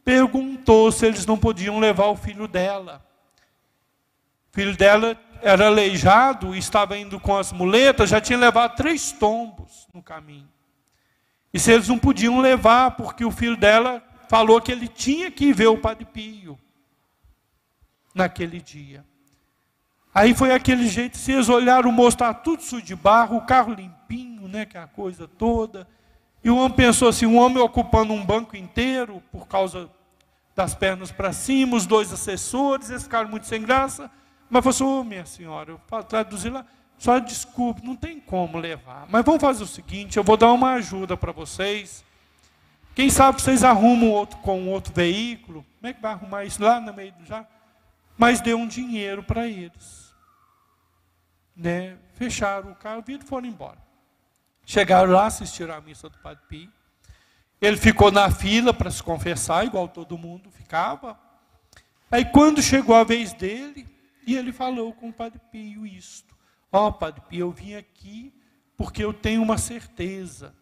perguntou 0.05 0.91
se 0.91 1.07
eles 1.07 1.25
não 1.25 1.39
podiam 1.39 1.79
levar 1.79 2.07
o 2.07 2.17
filho 2.17 2.49
dela. 2.49 3.01
O 4.51 4.57
filho 4.57 4.77
dela 4.77 5.17
era 5.43 5.67
aleijado, 5.67 6.55
estava 6.55 6.97
indo 6.97 7.19
com 7.19 7.37
as 7.37 7.53
muletas, 7.53 8.11
já 8.11 8.21
tinha 8.21 8.39
levado 8.39 8.77
três 8.77 9.13
tombos 9.13 9.87
no 9.93 10.03
caminho. 10.03 10.49
E 11.53 11.59
se 11.59 11.73
eles 11.73 11.89
não 11.89 11.99
podiam 11.99 12.41
levar, 12.41 12.93
porque 12.93 13.25
o 13.25 13.31
filho 13.31 13.57
dela 13.57 14.03
falou 14.29 14.61
que 14.61 14.71
ele 14.71 14.87
tinha 14.87 15.31
que 15.31 15.53
ver 15.53 15.67
o 15.67 15.79
Padre 15.79 16.05
Pio 16.05 16.59
naquele 18.15 18.61
dia. 18.61 19.05
Aí 20.15 20.35
foi 20.35 20.53
aquele 20.53 20.89
jeito, 20.89 21.17
se 21.17 21.33
eles 21.33 21.49
olharam, 21.49 21.91
o 21.91 21.93
moço 21.93 22.17
estava 22.17 22.35
tudo 22.35 22.63
sujo 22.63 22.85
de 22.85 22.97
barro, 22.97 23.37
o 23.37 23.47
carro 23.47 23.73
limpinho, 23.73 24.49
né, 24.49 24.67
que 24.67 24.77
é 24.77 24.83
a 24.83 24.87
coisa 24.87 25.29
toda. 25.29 25.87
E 26.43 26.51
o 26.51 26.57
homem 26.57 26.77
pensou 26.77 27.09
assim: 27.09 27.27
um 27.27 27.37
homem 27.37 27.59
ocupando 27.59 28.13
um 28.13 28.25
banco 28.25 28.57
inteiro 28.57 29.23
por 29.31 29.47
causa 29.47 29.89
das 30.55 30.75
pernas 30.75 31.13
para 31.13 31.33
cima, 31.33 31.77
os 31.77 31.87
dois 31.87 32.13
assessores, 32.13 32.91
eles 32.91 33.05
ficaram 33.05 33.29
muito 33.29 33.47
sem 33.47 33.63
graça. 33.63 34.11
Mas 34.51 34.65
falou 34.65 34.71
assim: 34.71 34.85
oh, 34.85 35.05
minha 35.05 35.25
senhora, 35.25 35.71
eu 35.71 36.03
traduzi 36.03 36.51
lá, 36.51 36.67
só 36.99 37.19
desculpe, 37.19 37.87
não 37.87 37.95
tem 37.95 38.19
como 38.19 38.59
levar. 38.59 39.07
Mas 39.09 39.25
vamos 39.25 39.41
fazer 39.41 39.63
o 39.63 39.67
seguinte: 39.67 40.17
eu 40.17 40.25
vou 40.25 40.37
dar 40.37 40.53
uma 40.53 40.73
ajuda 40.73 41.17
para 41.17 41.33
vocês. 41.33 42.05
Quem 42.95 43.09
sabe 43.09 43.41
vocês 43.41 43.63
arrumam 43.63 44.11
outro, 44.11 44.37
com 44.39 44.69
outro 44.69 44.93
veículo. 44.93 45.65
Como 45.79 45.91
é 45.91 45.95
que 45.95 46.03
vai 46.03 46.13
arrumar 46.13 46.45
isso 46.45 46.63
lá 46.63 46.81
no 46.81 46.93
meio 46.93 47.13
do 47.13 47.25
já? 47.25 47.47
Mas 48.19 48.41
deu 48.41 48.59
um 48.59 48.67
dinheiro 48.67 49.23
para 49.23 49.47
eles. 49.47 50.13
Né? 51.57 51.97
Fecharam 52.15 52.73
o 52.73 52.75
carro 52.75 53.03
e 53.07 53.19
foram 53.21 53.47
embora. 53.47 53.79
Chegaram 54.67 55.13
lá, 55.13 55.27
assistiram 55.27 55.75
à 55.75 55.81
missa 55.81 56.09
do 56.09 56.19
Padre 56.19 56.43
Pio. 56.49 56.71
Ele 57.61 57.77
ficou 57.77 58.11
na 58.11 58.31
fila 58.31 58.75
para 58.75 58.91
se 58.91 59.03
confessar, 59.03 59.65
igual 59.65 59.89
todo 59.89 60.19
mundo 60.19 60.51
ficava. 60.51 61.19
Aí 62.11 62.25
quando 62.25 62.61
chegou 62.61 62.95
a 62.95 63.05
vez 63.05 63.33
dele, 63.33 63.87
e 64.31 64.37
ele 64.37 64.53
falou 64.53 64.93
com 64.93 65.09
o 65.09 65.13
Padre 65.13 65.41
Pio 65.51 65.85
isto. 65.85 66.37
Ó 66.71 66.87
oh, 66.87 66.93
Padre 66.93 67.21
Pio, 67.23 67.41
eu 67.41 67.51
vim 67.51 67.75
aqui 67.75 68.33
porque 68.77 69.03
eu 69.03 69.13
tenho 69.13 69.43
uma 69.43 69.59
certeza 69.59 70.55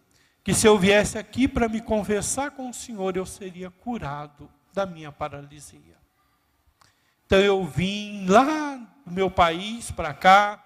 que 0.43 0.55
se 0.55 0.67
eu 0.67 0.75
viesse 0.75 1.19
aqui 1.19 1.47
para 1.47 1.69
me 1.69 1.79
confessar 1.79 2.49
com 2.49 2.67
o 2.67 2.73
Senhor, 2.73 3.15
eu 3.15 3.27
seria 3.27 3.69
curado 3.69 4.49
da 4.73 4.87
minha 4.87 5.11
paralisia. 5.11 5.99
Então 7.27 7.37
eu 7.37 7.63
vim 7.63 8.25
lá 8.25 8.77
do 9.05 9.11
meu 9.11 9.29
país 9.29 9.91
para 9.91 10.15
cá, 10.15 10.65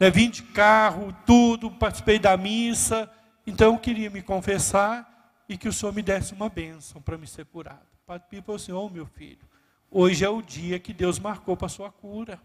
né, 0.00 0.10
vim 0.10 0.30
de 0.30 0.42
carro, 0.42 1.14
tudo, 1.26 1.70
participei 1.70 2.18
da 2.18 2.34
missa, 2.34 3.10
então 3.46 3.74
eu 3.74 3.78
queria 3.78 4.08
me 4.08 4.22
confessar 4.22 5.36
e 5.46 5.58
que 5.58 5.68
o 5.68 5.72
Senhor 5.72 5.92
me 5.92 6.00
desse 6.00 6.32
uma 6.32 6.48
bênção 6.48 7.02
para 7.02 7.18
me 7.18 7.26
ser 7.26 7.44
curado. 7.44 7.86
O 8.04 8.06
Padre 8.06 8.26
Pio 8.30 8.42
falou 8.42 8.56
assim, 8.56 8.72
oh 8.72 8.88
meu 8.88 9.04
filho, 9.04 9.46
hoje 9.90 10.24
é 10.24 10.28
o 10.28 10.42
dia 10.42 10.78
que 10.78 10.92
Deus 10.92 11.18
marcou 11.18 11.56
para 11.56 11.66
a 11.66 11.70
sua 11.70 11.90
cura. 11.90 12.40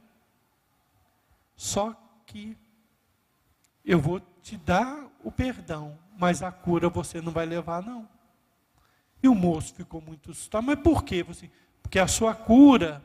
Só 1.56 1.96
que 2.26 2.58
eu 3.86 4.00
vou 4.00 4.20
te 4.42 4.58
dar 4.58 5.10
o 5.24 5.32
perdão, 5.32 5.98
mas 6.18 6.42
a 6.42 6.52
cura 6.52 6.90
você 6.90 7.22
não 7.22 7.32
vai 7.32 7.46
levar 7.46 7.82
não. 7.82 8.08
E 9.22 9.28
o 9.28 9.36
moço 9.36 9.74
ficou 9.74 10.02
muito 10.02 10.32
assustado, 10.32 10.66
mas 10.66 10.80
por 10.80 11.04
quê? 11.04 11.26
Porque 11.82 12.00
a 12.00 12.08
sua 12.08 12.36
cura 12.36 13.04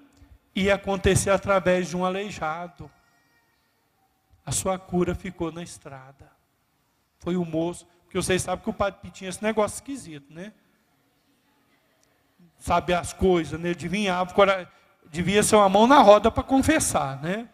ia 0.54 0.74
acontecer 0.74 1.30
através 1.30 1.88
de 1.88 1.96
um 1.96 2.04
aleijado 2.04 2.90
a 4.48 4.50
sua 4.50 4.78
cura 4.78 5.14
ficou 5.14 5.52
na 5.52 5.62
estrada. 5.62 6.32
Foi 7.18 7.36
o 7.36 7.44
moço, 7.44 7.86
porque 8.04 8.16
vocês 8.16 8.40
sabem 8.40 8.64
que 8.64 8.70
o 8.70 8.72
padre 8.72 9.10
tinha 9.10 9.28
esse 9.28 9.42
negócio 9.42 9.74
esquisito, 9.74 10.32
né? 10.32 10.54
Sabe 12.58 12.92
as 12.92 13.12
coisas, 13.12 13.58
né? 13.58 13.70
Adivinhava, 13.70 14.68
devia 15.10 15.42
ser 15.42 15.56
uma 15.56 15.68
mão 15.68 15.86
na 15.86 16.00
roda 16.00 16.30
para 16.30 16.42
confessar, 16.42 17.22
né? 17.22 17.48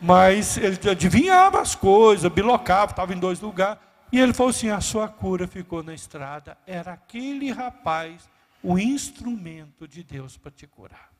Mas 0.00 0.56
ele 0.56 0.78
adivinhava 0.90 1.60
as 1.60 1.74
coisas, 1.74 2.30
bilocava, 2.32 2.92
estava 2.92 3.14
em 3.14 3.18
dois 3.18 3.40
lugares. 3.40 3.78
E 4.10 4.18
ele 4.18 4.32
falou 4.32 4.50
assim: 4.50 4.70
a 4.70 4.80
sua 4.80 5.08
cura 5.08 5.46
ficou 5.46 5.82
na 5.82 5.94
estrada. 5.94 6.56
Era 6.66 6.92
aquele 6.92 7.50
rapaz 7.50 8.28
o 8.62 8.78
instrumento 8.78 9.86
de 9.86 10.02
Deus 10.02 10.36
para 10.36 10.50
te 10.50 10.66
curar. 10.66 11.10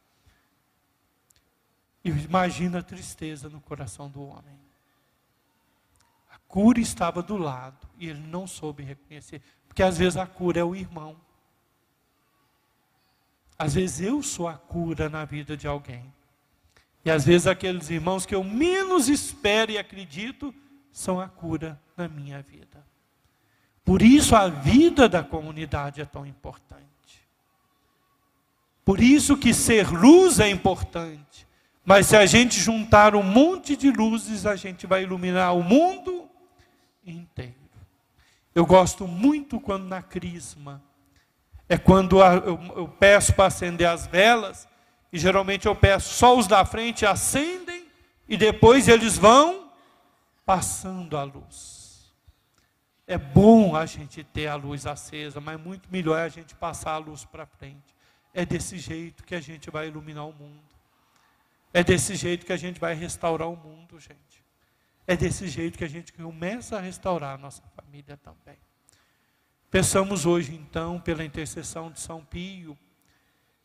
E 2.04 2.10
imagina 2.10 2.80
a 2.80 2.82
tristeza 2.82 3.48
no 3.48 3.60
coração 3.60 4.08
do 4.08 4.22
homem 4.22 4.64
cura 6.54 6.78
estava 6.78 7.20
do 7.20 7.36
lado 7.36 7.88
e 7.98 8.08
ele 8.08 8.24
não 8.28 8.46
soube 8.46 8.84
reconhecer. 8.84 9.42
Porque 9.66 9.82
às 9.82 9.98
vezes 9.98 10.16
a 10.16 10.24
cura 10.24 10.60
é 10.60 10.62
o 10.62 10.72
irmão. 10.72 11.16
Às 13.58 13.74
vezes 13.74 14.00
eu 14.00 14.22
sou 14.22 14.48
a 14.48 14.54
cura 14.54 15.08
na 15.08 15.24
vida 15.24 15.56
de 15.56 15.66
alguém. 15.66 16.12
E 17.04 17.10
às 17.10 17.24
vezes 17.24 17.46
aqueles 17.46 17.90
irmãos 17.90 18.24
que 18.24 18.34
eu 18.34 18.42
menos 18.42 19.08
espero 19.08 19.70
e 19.70 19.78
acredito 19.78 20.54
são 20.90 21.20
a 21.20 21.28
cura 21.28 21.80
na 21.96 22.08
minha 22.08 22.40
vida. 22.42 22.84
Por 23.84 24.00
isso 24.00 24.34
a 24.34 24.48
vida 24.48 25.08
da 25.08 25.22
comunidade 25.22 26.00
é 26.00 26.04
tão 26.04 26.24
importante. 26.24 26.84
Por 28.84 29.00
isso 29.00 29.36
que 29.36 29.52
ser 29.52 29.90
luz 29.90 30.40
é 30.40 30.48
importante. 30.48 31.46
Mas 31.84 32.06
se 32.06 32.16
a 32.16 32.24
gente 32.24 32.58
juntar 32.58 33.14
um 33.14 33.22
monte 33.22 33.76
de 33.76 33.90
luzes, 33.90 34.46
a 34.46 34.56
gente 34.56 34.86
vai 34.86 35.02
iluminar 35.02 35.54
o 35.54 35.62
mundo 35.62 36.28
inteiro. 37.04 37.54
Eu 38.54 38.64
gosto 38.64 39.06
muito 39.06 39.60
quando 39.60 39.84
na 39.84 40.00
crisma, 40.00 40.82
é 41.68 41.78
quando 41.78 42.20
eu, 42.20 42.88
peço 42.88 43.32
para 43.34 43.46
acender 43.46 43.88
as 43.88 44.06
velas, 44.06 44.68
e 45.12 45.18
geralmente 45.18 45.66
eu 45.66 45.74
peço 45.74 46.14
só 46.14 46.36
os 46.36 46.46
da 46.46 46.64
frente 46.64 47.06
acendem, 47.06 47.86
e 48.28 48.36
depois 48.36 48.88
eles 48.88 49.16
vão 49.16 49.70
passando 50.44 51.16
a 51.16 51.22
luz. 51.22 52.12
É 53.06 53.18
bom 53.18 53.76
a 53.76 53.84
gente 53.84 54.24
ter 54.24 54.46
a 54.46 54.54
luz 54.54 54.86
acesa, 54.86 55.40
mas 55.40 55.60
muito 55.60 55.90
melhor 55.90 56.18
é 56.18 56.24
a 56.24 56.28
gente 56.28 56.54
passar 56.54 56.92
a 56.92 56.98
luz 56.98 57.24
para 57.24 57.44
frente. 57.46 57.94
É 58.32 58.46
desse 58.46 58.78
jeito 58.78 59.24
que 59.24 59.34
a 59.34 59.40
gente 59.40 59.70
vai 59.70 59.88
iluminar 59.88 60.26
o 60.26 60.32
mundo. 60.32 60.62
É 61.72 61.84
desse 61.84 62.14
jeito 62.14 62.46
que 62.46 62.52
a 62.52 62.56
gente 62.56 62.80
vai 62.80 62.94
restaurar 62.94 63.48
o 63.48 63.56
mundo, 63.56 64.00
gente. 64.00 64.42
É 65.06 65.16
desse 65.16 65.48
jeito 65.48 65.76
que 65.76 65.84
a 65.84 65.88
gente 65.88 66.12
começa 66.12 66.78
a 66.78 66.80
restaurar 66.80 67.34
a 67.34 67.38
nossa 67.38 67.62
família 67.76 68.16
também. 68.16 68.58
Peçamos 69.74 70.24
hoje, 70.24 70.54
então, 70.54 71.00
pela 71.00 71.24
intercessão 71.24 71.90
de 71.90 71.98
São 71.98 72.24
Pio, 72.24 72.78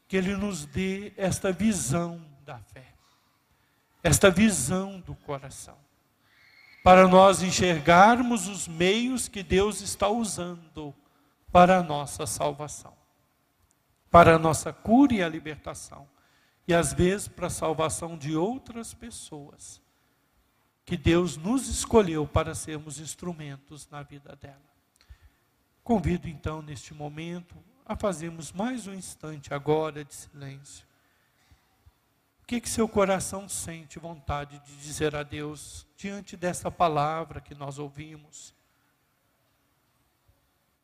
que 0.08 0.18
ele 0.18 0.36
nos 0.36 0.66
dê 0.66 1.14
esta 1.16 1.52
visão 1.52 2.20
da 2.44 2.58
fé, 2.58 2.96
esta 4.02 4.32
visão 4.32 5.00
do 5.02 5.14
coração, 5.14 5.78
para 6.84 7.08
nós 7.08 7.44
enxergarmos 7.44 8.48
os 8.48 8.68
meios 8.68 9.28
que 9.28 9.44
Deus 9.44 9.82
está 9.82 10.10
usando 10.10 10.96
para 11.52 11.78
a 11.78 11.84
nossa 11.84 12.26
salvação, 12.26 12.98
para 14.10 14.34
a 14.34 14.40
nossa 14.40 14.74
cura 14.74 15.14
e 15.14 15.22
a 15.22 15.30
libertação, 15.30 16.10
e 16.68 16.74
às 16.74 16.92
vezes 16.92 17.28
para 17.28 17.46
a 17.46 17.52
salvação 17.52 18.18
de 18.18 18.36
outras 18.36 18.96
pessoas, 18.96 19.80
que 20.88 20.98
Deus 20.98 21.38
nos 21.38 21.68
escolheu 21.70 22.26
para 22.26 22.56
sermos 22.56 23.00
instrumentos 23.00 23.88
na 23.92 24.02
vida 24.02 24.36
dela. 24.36 24.69
Convido 25.90 26.30
então 26.30 26.62
neste 26.62 26.94
momento 26.94 27.56
a 27.84 27.96
fazermos 27.96 28.52
mais 28.52 28.86
um 28.86 28.94
instante 28.94 29.56
agora 29.56 30.06
de 30.06 30.14
silêncio. 30.14 30.86
O 32.44 32.46
que, 32.46 32.62
que 32.62 32.70
seu 32.70 32.88
coração 32.88 33.50
sente 33.50 33.98
vontade 33.98 34.60
de 34.60 34.78
dizer 34.78 35.16
a 35.16 35.24
Deus 35.24 35.88
diante 35.98 36.38
dessa 36.38 36.70
palavra 36.70 37.42
que 37.42 37.56
nós 37.56 37.80
ouvimos? 37.80 38.52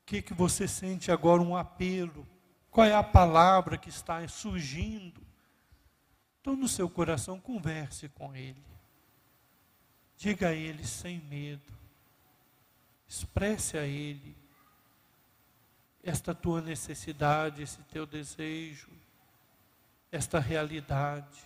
O 0.01 0.07
que, 0.07 0.23
que 0.23 0.33
você 0.33 0.67
sente 0.67 1.11
agora 1.11 1.39
um 1.39 1.55
apelo? 1.55 2.25
Qual 2.71 2.87
é 2.87 2.95
a 2.95 3.03
palavra 3.03 3.77
que 3.77 3.89
está 3.89 4.27
surgindo? 4.27 5.21
Então, 6.41 6.55
no 6.55 6.67
seu 6.67 6.89
coração, 6.89 7.39
converse 7.39 8.09
com 8.09 8.35
Ele. 8.35 8.65
Diga 10.17 10.47
a 10.47 10.53
Ele 10.53 10.83
sem 10.83 11.19
medo. 11.19 11.71
Expresse 13.07 13.77
a 13.77 13.85
Ele 13.85 14.43
esta 16.05 16.35
tua 16.35 16.61
necessidade, 16.61 17.63
esse 17.63 17.81
teu 17.91 18.05
desejo, 18.05 18.89
esta 20.11 20.39
realidade. 20.39 21.43